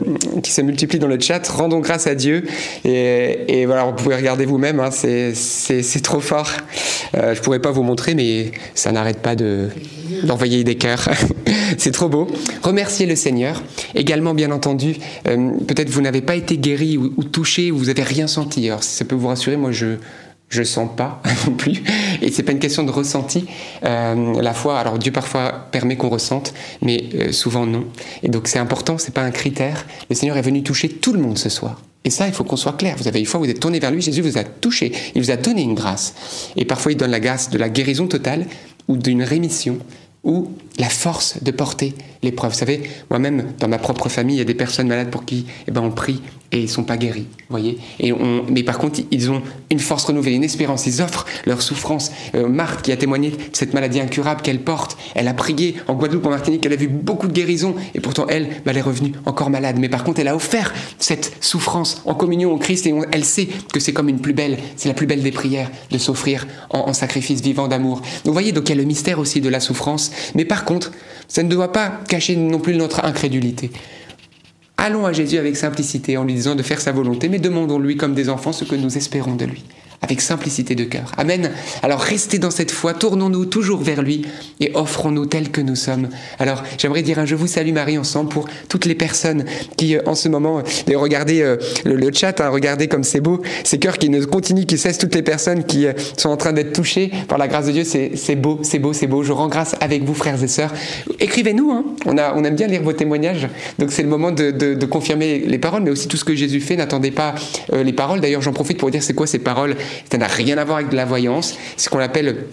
qui 0.42 0.52
se 0.52 0.62
multiplient 0.62 1.00
dans 1.00 1.08
le 1.08 1.20
chat. 1.20 1.48
Rendons 1.48 1.80
grâce 1.80 2.08
à 2.08 2.16
Dieu 2.16 2.44
et 2.84 3.28
et, 3.48 3.66
voilà, 3.66 3.86
vous 3.86 3.94
pouvez 3.94 4.16
regarder 4.16 4.46
vous-même, 4.46 4.80
hein, 4.80 4.92
c'est 4.92 5.27
trop 6.04 6.20
fort. 6.20 6.50
Euh, 7.16 7.36
je 7.36 7.42
pourrais 7.42 7.60
pas 7.60 7.72
vous 7.72 7.84
montrer, 7.84 8.16
mais 8.16 8.52
ça 8.76 8.92
n'arrête 8.92 9.20
pas 9.20 9.36
d'envoyer 9.36 10.64
des 10.64 10.76
cœurs. 10.76 11.10
c'est 11.78 11.92
trop 11.92 12.10
beau. 12.10 12.28
Remerciez 12.64 13.06
le 13.06 13.16
Seigneur. 13.16 13.62
Également, 13.96 14.34
bien 14.34 14.52
entendu, 14.52 14.98
euh, 15.28 15.52
peut-être 15.68 15.90
vous 15.90 16.02
n'avez 16.02 16.22
pas 16.22 16.36
été 16.36 16.58
guéri 16.58 16.98
ou, 16.98 17.14
ou 17.18 17.24
touché, 17.24 17.72
ou 17.72 17.78
vous 17.78 17.86
n'avez 17.86 18.04
rien 18.04 18.28
senti. 18.28 18.68
Alors, 18.68 18.84
si 18.84 18.96
ça 18.96 19.06
peut 19.06 19.16
vous 19.16 19.28
rassurer, 19.28 19.58
moi, 19.58 19.72
je 19.72 19.98
je 20.50 20.64
sens 20.64 20.90
pas 20.96 21.22
non 21.48 21.54
plus. 21.54 21.84
Et 22.22 22.32
c'est 22.32 22.44
pas 22.44 22.52
une 22.52 22.60
question 22.60 22.84
de 22.84 22.92
ressenti. 22.92 23.46
Euh, 23.84 24.42
la 24.42 24.54
foi, 24.54 24.80
alors 24.80 24.98
Dieu 24.98 25.12
parfois 25.12 25.68
permet 25.72 25.98
qu'on 25.98 26.10
ressente, 26.10 26.54
mais 26.82 27.04
euh, 27.16 27.32
souvent 27.32 27.66
non. 27.66 27.86
Et 28.24 28.30
donc 28.30 28.48
c'est 28.48 28.60
important, 28.60 28.98
c'est 28.98 29.14
pas 29.14 29.24
un 29.24 29.32
critère. 29.32 29.86
Le 30.10 30.16
Seigneur 30.16 30.38
est 30.38 30.42
venu 30.42 30.64
toucher 30.64 30.90
tout 30.90 31.14
le 31.14 31.20
monde 31.20 31.38
ce 31.38 31.50
soir. 31.50 31.82
Et 32.08 32.10
ça, 32.10 32.26
il 32.26 32.34
faut 32.34 32.46
qu'on 32.46 32.56
soit 32.56 32.78
clair. 32.78 32.96
Vous 32.98 33.10
avez 33.10 33.20
une 33.20 33.26
fois, 33.26 33.38
vous 33.38 33.50
êtes 33.50 33.60
tourné 33.60 33.82
vers 33.82 33.92
lui, 33.92 34.02
Jésus 34.02 34.22
vous 34.22 34.38
a 34.38 34.46
touché, 34.46 34.94
il 35.14 35.22
vous 35.22 35.30
a 35.30 35.36
donné 35.36 35.62
une 35.62 35.76
grâce. 35.76 36.14
Et 36.56 36.64
parfois, 36.64 36.94
il 36.94 36.98
donne 36.98 37.12
la 37.12 37.20
grâce 37.20 37.50
de 37.50 37.58
la 37.58 37.68
guérison 37.68 38.08
totale 38.08 38.46
ou 38.88 38.96
d'une 38.96 39.24
rémission 39.24 39.78
ou 40.24 40.54
la 40.80 40.88
force 40.88 41.44
de 41.44 41.52
porter 41.52 41.94
l'épreuve. 42.24 42.54
Vous 42.54 42.60
savez, 42.60 42.84
moi-même, 43.10 43.52
dans 43.60 43.68
ma 43.68 43.78
propre 43.78 44.08
famille, 44.08 44.38
il 44.38 44.40
y 44.40 44.42
a 44.42 44.46
des 44.46 44.54
personnes 44.54 44.88
malades 44.88 45.10
pour 45.10 45.26
qui 45.26 45.48
eh 45.68 45.72
ben, 45.72 45.82
on 45.82 45.92
prie 45.92 46.22
et 46.52 46.62
ils 46.62 46.70
sont 46.70 46.84
pas 46.84 46.96
guéris, 46.96 47.26
voyez. 47.50 47.78
Et 48.00 48.14
on, 48.14 48.46
mais 48.50 48.64
par 48.64 48.78
contre, 48.78 49.02
ils 49.12 49.30
ont 49.30 49.42
une 49.70 49.80
force 49.80 50.06
renouvelée, 50.06 50.34
une 50.34 50.44
espérance. 50.44 50.86
Ils 50.88 51.02
offrent 51.02 51.26
leur 51.46 51.62
souffrance. 51.62 52.12
Euh, 52.36 52.48
Marthe, 52.48 52.82
qui 52.82 52.92
a 52.92 52.98
témoigné 52.98 53.32
de 53.32 53.38
cette 53.52 53.74
maladie 53.74 54.00
incurable 54.00 54.42
qu'elle 54.42 54.62
porte, 54.62 54.98
elle 55.14 55.28
a 55.28 55.34
prié 55.34 55.76
en 55.88 55.96
Guadeloupe, 55.96 56.26
en 56.26 56.30
Martinique, 56.30 56.66
elle 56.66 56.74
a 56.74 56.78
vu 56.78 56.88
beaucoup 56.88 57.28
de 57.28 57.34
guérisons, 57.34 57.76
et 57.94 58.00
pourtant 58.00 58.28
elle, 58.30 58.48
bah, 58.66 58.72
elle 58.72 58.78
est 58.78 58.82
revenue 58.82 59.12
encore 59.26 59.50
malade. 59.50 59.78
Mais 59.80 59.90
par 59.90 60.04
contre, 60.04 60.22
elle 60.22 60.30
a 60.30 60.36
offert 60.36 60.74
cette 61.00 61.36
souffrance 61.42 62.02
en 62.06 62.16
communion 62.16 62.54
au 62.54 62.58
Christ, 62.58 62.88
et 62.88 62.94
elle 63.12 63.26
sait 63.26 63.48
que 63.74 63.80
c'est 63.80 63.94
comme 63.94 64.10
une 64.10 64.20
plus 64.20 64.34
belle, 64.34 64.58
c'est 64.78 64.88
la 64.88 64.96
plus 64.96 65.08
belle 65.08 65.24
des 65.24 65.32
prières 65.32 65.70
de 65.92 65.98
s'offrir 65.98 66.48
en, 66.70 66.80
en 66.80 66.94
sacrifice 66.94 67.42
vivant 67.42 67.68
d'amour. 67.68 68.02
Donc, 68.24 68.34
voyez, 68.34 68.54
donc 68.54 68.70
il 68.70 68.70
y 68.70 68.74
a 68.74 68.82
le 68.82 68.88
mystère 68.88 69.20
aussi 69.20 69.42
de 69.42 69.50
la 69.50 69.60
souffrance. 69.60 70.12
Mais 70.34 70.46
par 70.46 70.64
contre, 70.64 70.92
ça 71.28 71.44
ne 71.44 71.50
doit 71.50 71.74
pas 71.74 71.92
cacher 72.08 72.36
non 72.36 72.60
plus 72.60 72.76
notre 72.76 73.04
incrédulité. 73.04 73.70
Allons 74.78 75.06
à 75.06 75.12
Jésus 75.12 75.38
avec 75.38 75.58
simplicité 75.58 76.18
en 76.18 76.24
lui 76.24 76.36
disant 76.36 76.56
de 76.56 76.64
faire 76.64 76.80
sa 76.80 76.92
volonté, 76.92 77.30
mais 77.30 77.40
demandons-lui 77.40 77.98
comme 77.98 78.14
des 78.14 78.30
enfants 78.30 78.54
ce 78.54 78.64
que 78.64 78.76
nous 78.76 78.96
espérons 78.96 79.36
de 79.36 79.46
lui 79.46 79.64
avec 80.02 80.22
simplicité 80.22 80.76
de 80.76 80.84
cœur. 80.84 81.12
Amen. 81.18 81.52
Alors 81.84 82.00
restez 82.00 82.40
dans 82.40 82.52
cette 82.52 82.72
foi, 82.72 82.94
tournons-nous 82.94 83.46
toujours 83.46 83.82
vers 83.82 84.02
lui 84.02 84.24
et 84.60 84.72
offrons-nous 84.74 85.26
tels 85.26 85.50
que 85.50 85.62
nous 85.62 85.76
sommes. 85.76 86.10
Alors 86.40 86.64
j'aimerais 86.78 87.02
dire 87.02 87.20
un 87.20 87.26
je 87.26 87.36
vous 87.36 87.48
salue 87.48 87.74
Marie 87.74 87.98
ensemble 87.98 88.30
pour 88.30 88.48
toutes 88.70 88.86
les 88.86 88.96
personnes 88.96 89.46
qui 89.76 89.96
euh, 89.96 90.02
en 90.06 90.16
ce 90.16 90.30
moment, 90.30 90.60
euh, 90.60 90.98
regardez 90.98 91.42
euh, 91.42 91.58
le, 91.86 92.12
chat, 92.14 92.40
hein, 92.42 92.50
regardez 92.50 92.88
comme 92.88 93.04
c'est 93.04 93.22
beau, 93.22 93.42
ces 93.64 93.78
cœurs 93.78 93.98
qui 93.98 94.10
ne 94.10 94.24
continuent, 94.24 94.66
qui 94.66 94.78
cessent 94.78 94.98
toutes 94.98 95.16
les 95.16 95.22
personnes 95.22 95.64
qui 95.64 95.86
euh, 95.86 95.94
sont 96.18 96.30
en 96.30 96.38
train 96.38 96.54
d'être 96.54 96.74
touchées 96.74 97.12
par 97.28 97.38
la 97.38 97.48
grâce 97.48 97.68
de 97.68 97.72
Dieu, 97.72 97.84
c'est 97.84 98.36
beau, 98.36 98.60
c'est 98.64 98.80
beau, 98.80 98.94
c'est 98.94 99.08
beau. 99.08 99.24
Je 99.24 99.32
rends 99.32 99.48
grâce 99.48 99.76
avec 99.82 100.04
vous 100.04 100.14
frères 100.14 100.42
et 100.42 100.48
sœurs. 100.48 100.74
Écrivez-nous, 101.20 101.72
hein. 101.72 101.86
on, 102.06 102.18
on 102.18 102.44
aime 102.44 102.56
bien 102.56 102.68
lire 102.68 102.82
vos 102.82 102.94
témoignages, 102.94 103.48
donc 103.80 103.92
c'est 103.92 104.04
le 104.04 104.10
moment 104.10 104.32
de, 104.32 104.86
confirmer 104.86 105.40
les 105.40 105.58
paroles, 105.58 105.84
mais 105.84 105.92
aussi 105.92 106.08
tout 106.08 106.18
ce 106.18 106.24
que 106.24 106.34
Jésus 106.34 106.62
fait, 106.62 106.78
n'attendez 106.78 107.12
pas 107.12 107.36
les 107.74 107.92
paroles. 107.92 108.22
D'ailleurs 108.22 108.42
j'en 108.42 108.54
profite 108.54 108.78
pour 108.78 108.90
dire 108.90 109.04
c'est 109.04 109.14
quoi 109.14 109.28
ces 109.28 109.40
paroles 109.40 109.76
ça 110.10 110.18
n'a 110.18 110.28
rien 110.28 110.58
à 110.58 110.64
voir 110.64 110.78
avec 110.78 110.90
de 110.90 110.96
la 110.96 111.06
voyance. 111.06 111.58
C'est 111.76 111.86
ce 111.86 111.90
qu'on 111.90 112.00
appelle 112.00 112.48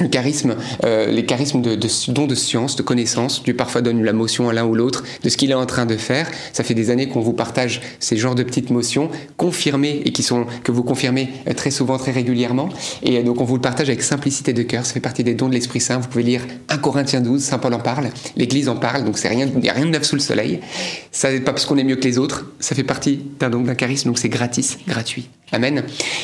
le 0.00 0.08
charisme, 0.08 0.56
euh, 0.84 1.10
les 1.10 1.24
charismes 1.24 1.60
de, 1.60 1.78
dons 2.08 2.26
de 2.26 2.34
science, 2.34 2.76
de 2.76 2.82
connaissance. 2.82 3.42
Dieu 3.42 3.54
parfois 3.54 3.80
donne 3.80 4.04
la 4.04 4.12
motion 4.12 4.48
à 4.48 4.52
l'un 4.52 4.64
ou 4.64 4.74
l'autre 4.74 5.04
de 5.22 5.28
ce 5.28 5.36
qu'il 5.36 5.50
est 5.50 5.54
en 5.54 5.66
train 5.66 5.86
de 5.86 5.96
faire. 5.96 6.30
Ça 6.52 6.64
fait 6.64 6.74
des 6.74 6.90
années 6.90 7.08
qu'on 7.08 7.20
vous 7.20 7.32
partage 7.32 7.80
ces 7.98 8.16
genres 8.16 8.34
de 8.34 8.42
petites 8.42 8.70
motions 8.70 9.10
confirmées 9.36 10.02
et 10.04 10.12
qui 10.12 10.22
sont 10.22 10.46
que 10.62 10.72
vous 10.72 10.82
confirmez 10.82 11.28
très 11.56 11.70
souvent, 11.70 11.98
très 11.98 12.12
régulièrement. 12.12 12.68
Et 13.02 13.22
donc 13.22 13.40
on 13.40 13.44
vous 13.44 13.56
le 13.56 13.60
partage 13.60 13.88
avec 13.88 14.02
simplicité 14.02 14.52
de 14.52 14.62
cœur. 14.62 14.86
Ça 14.86 14.92
fait 14.92 15.00
partie 15.00 15.24
des 15.24 15.34
dons 15.34 15.48
de 15.48 15.54
l'Esprit 15.54 15.80
Saint. 15.80 15.98
Vous 15.98 16.08
pouvez 16.08 16.24
lire 16.24 16.42
1 16.68 16.78
Corinthiens 16.78 17.20
12, 17.20 17.42
Saint 17.42 17.58
Paul 17.58 17.74
en 17.74 17.80
parle, 17.80 18.10
l'Église 18.36 18.68
en 18.68 18.76
parle. 18.76 19.04
Donc 19.04 19.18
c'est 19.18 19.28
rien, 19.28 19.48
a 19.48 19.72
rien 19.72 19.86
de 19.86 19.90
neuf 19.90 20.04
sous 20.04 20.16
le 20.16 20.20
soleil. 20.20 20.60
Ça 21.12 21.30
n'est 21.32 21.40
pas 21.40 21.52
parce 21.52 21.66
qu'on 21.66 21.76
est 21.76 21.84
mieux 21.84 21.96
que 21.96 22.04
les 22.04 22.18
autres. 22.18 22.46
Ça 22.60 22.74
fait 22.74 22.84
partie 22.84 23.20
d'un 23.40 23.50
don 23.50 23.60
d'un 23.60 23.74
charisme. 23.74 24.08
Donc 24.08 24.18
c'est 24.18 24.28
gratis, 24.28 24.78
gratuit. 24.86 25.28
Amen. 25.52 25.82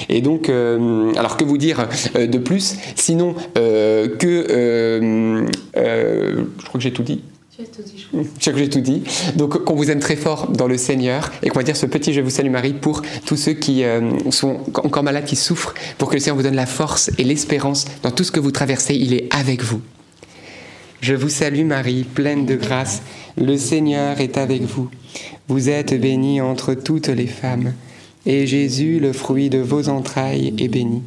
Et 0.09 0.20
donc, 0.20 0.49
euh, 0.49 1.12
alors 1.14 1.37
que 1.37 1.45
vous 1.45 1.57
dire 1.57 1.89
euh, 2.16 2.27
de 2.27 2.39
plus? 2.39 2.77
Sinon, 2.95 3.35
euh, 3.57 3.64
que 4.19 4.47
euh, 4.51 5.47
je 5.77 6.65
crois 6.65 6.79
que 6.79 6.81
j'ai 6.81 6.93
tout 6.93 7.03
dit. 7.03 7.23
Tu 7.57 7.62
as 7.62 7.67
tout 7.67 7.83
dit, 7.83 7.95
je 7.97 8.41
crois 8.41 8.53
que 8.53 8.59
j'ai 8.59 8.69
tout 8.69 8.81
dit. 8.81 9.03
Donc, 9.37 9.65
qu'on 9.65 9.75
vous 9.75 9.91
aime 9.91 10.01
très 10.01 10.17
fort 10.17 10.49
dans 10.49 10.67
le 10.67 10.77
Seigneur 10.77 11.31
et 11.43 11.49
qu'on 11.49 11.59
va 11.61 11.62
dire 11.62 11.77
ce 11.77 11.87
petit 11.87 12.12
Je 12.12 12.21
vous 12.21 12.31
salue 12.31 12.51
Marie 12.51 12.73
pour 12.73 13.03
tous 13.27 13.37
ceux 13.37 13.53
qui 13.53 13.85
sont 14.31 14.59
encore 14.75 15.05
malades, 15.05 15.25
qui 15.25 15.37
souffrent, 15.37 15.75
pour 15.99 16.09
que 16.09 16.15
le 16.15 16.21
Seigneur 16.21 16.37
vous 16.37 16.43
donne 16.43 16.57
la 16.57 16.67
force 16.67 17.12
et 17.17 17.23
l'espérance 17.23 17.85
dans 18.03 18.11
tout 18.11 18.25
ce 18.25 18.33
que 18.33 18.41
vous 18.41 18.51
traversez. 18.51 18.95
Il 18.95 19.15
est 19.15 19.33
avec 19.33 19.62
vous. 19.62 19.81
Je 21.01 21.15
vous 21.15 21.29
salue 21.29 21.67
Marie, 21.67 22.05
pleine 22.05 22.47
de 22.47 22.57
grâce. 22.57 23.03
Le 23.37 23.59
Seigneur 23.59 24.21
est 24.21 24.39
avec 24.39 24.62
vous. 24.62 24.89
Vous 25.49 25.69
êtes 25.69 26.01
bénie 26.01 26.41
entre 26.41 26.73
toutes 26.73 27.09
les 27.09 27.27
femmes. 27.27 27.75
Et 28.25 28.47
Jésus, 28.47 29.01
le 29.01 29.12
fruit 29.12 29.51
de 29.51 29.59
vos 29.59 29.91
entrailles, 29.91 30.55
est 30.59 30.69
béni. 30.69 31.03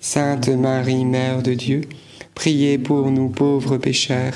Sainte 0.00 0.48
Marie, 0.48 1.04
Mère 1.04 1.42
de 1.42 1.54
Dieu, 1.54 1.82
priez 2.34 2.78
pour 2.78 3.10
nous 3.10 3.28
pauvres 3.28 3.76
pécheurs, 3.78 4.34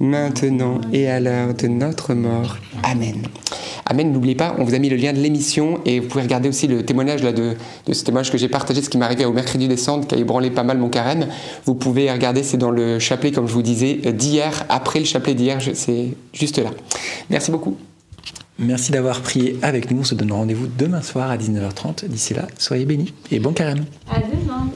maintenant 0.00 0.80
et 0.92 1.08
à 1.08 1.20
l'heure 1.20 1.54
de 1.54 1.68
notre 1.68 2.14
mort. 2.14 2.58
Amen. 2.82 3.22
Amen. 3.86 4.12
N'oubliez 4.12 4.34
pas, 4.34 4.54
on 4.58 4.64
vous 4.64 4.74
a 4.74 4.78
mis 4.78 4.88
le 4.88 4.96
lien 4.96 5.12
de 5.12 5.18
l'émission 5.18 5.80
et 5.84 6.00
vous 6.00 6.08
pouvez 6.08 6.22
regarder 6.22 6.48
aussi 6.48 6.66
le 6.66 6.84
témoignage 6.84 7.22
là, 7.22 7.32
de, 7.32 7.54
de 7.86 7.92
ce 7.92 8.04
témoignage 8.04 8.32
que 8.32 8.38
j'ai 8.38 8.48
partagé, 8.48 8.80
ce 8.80 8.88
qui 8.88 8.96
m'est 8.96 9.04
arrivé 9.04 9.24
au 9.26 9.32
mercredi 9.32 9.68
décembre, 9.68 10.06
qui 10.06 10.14
a 10.14 10.18
ébranlé 10.18 10.50
pas 10.50 10.62
mal 10.62 10.78
mon 10.78 10.88
carême. 10.88 11.28
Vous 11.66 11.74
pouvez 11.74 12.10
regarder, 12.10 12.42
c'est 12.42 12.56
dans 12.56 12.70
le 12.70 12.98
chapelet, 12.98 13.30
comme 13.30 13.46
je 13.46 13.52
vous 13.52 13.62
disais, 13.62 13.94
d'hier, 14.12 14.64
après 14.68 15.00
le 15.00 15.04
chapelet 15.04 15.34
d'hier, 15.34 15.58
c'est 15.74 16.08
juste 16.32 16.58
là. 16.58 16.70
Merci 17.30 17.50
beaucoup. 17.50 17.76
Merci 18.58 18.92
d'avoir 18.92 19.20
prié 19.20 19.58
avec 19.62 19.90
nous. 19.90 20.00
On 20.00 20.04
se 20.04 20.14
donne 20.14 20.32
rendez-vous 20.32 20.68
demain 20.78 21.02
soir 21.02 21.30
à 21.30 21.36
19h30. 21.36 22.06
D'ici 22.06 22.34
là, 22.34 22.46
soyez 22.56 22.86
bénis 22.86 23.12
et 23.30 23.40
bon 23.40 23.52
carême. 23.52 23.84
À 24.08 24.20
demain. 24.20 24.70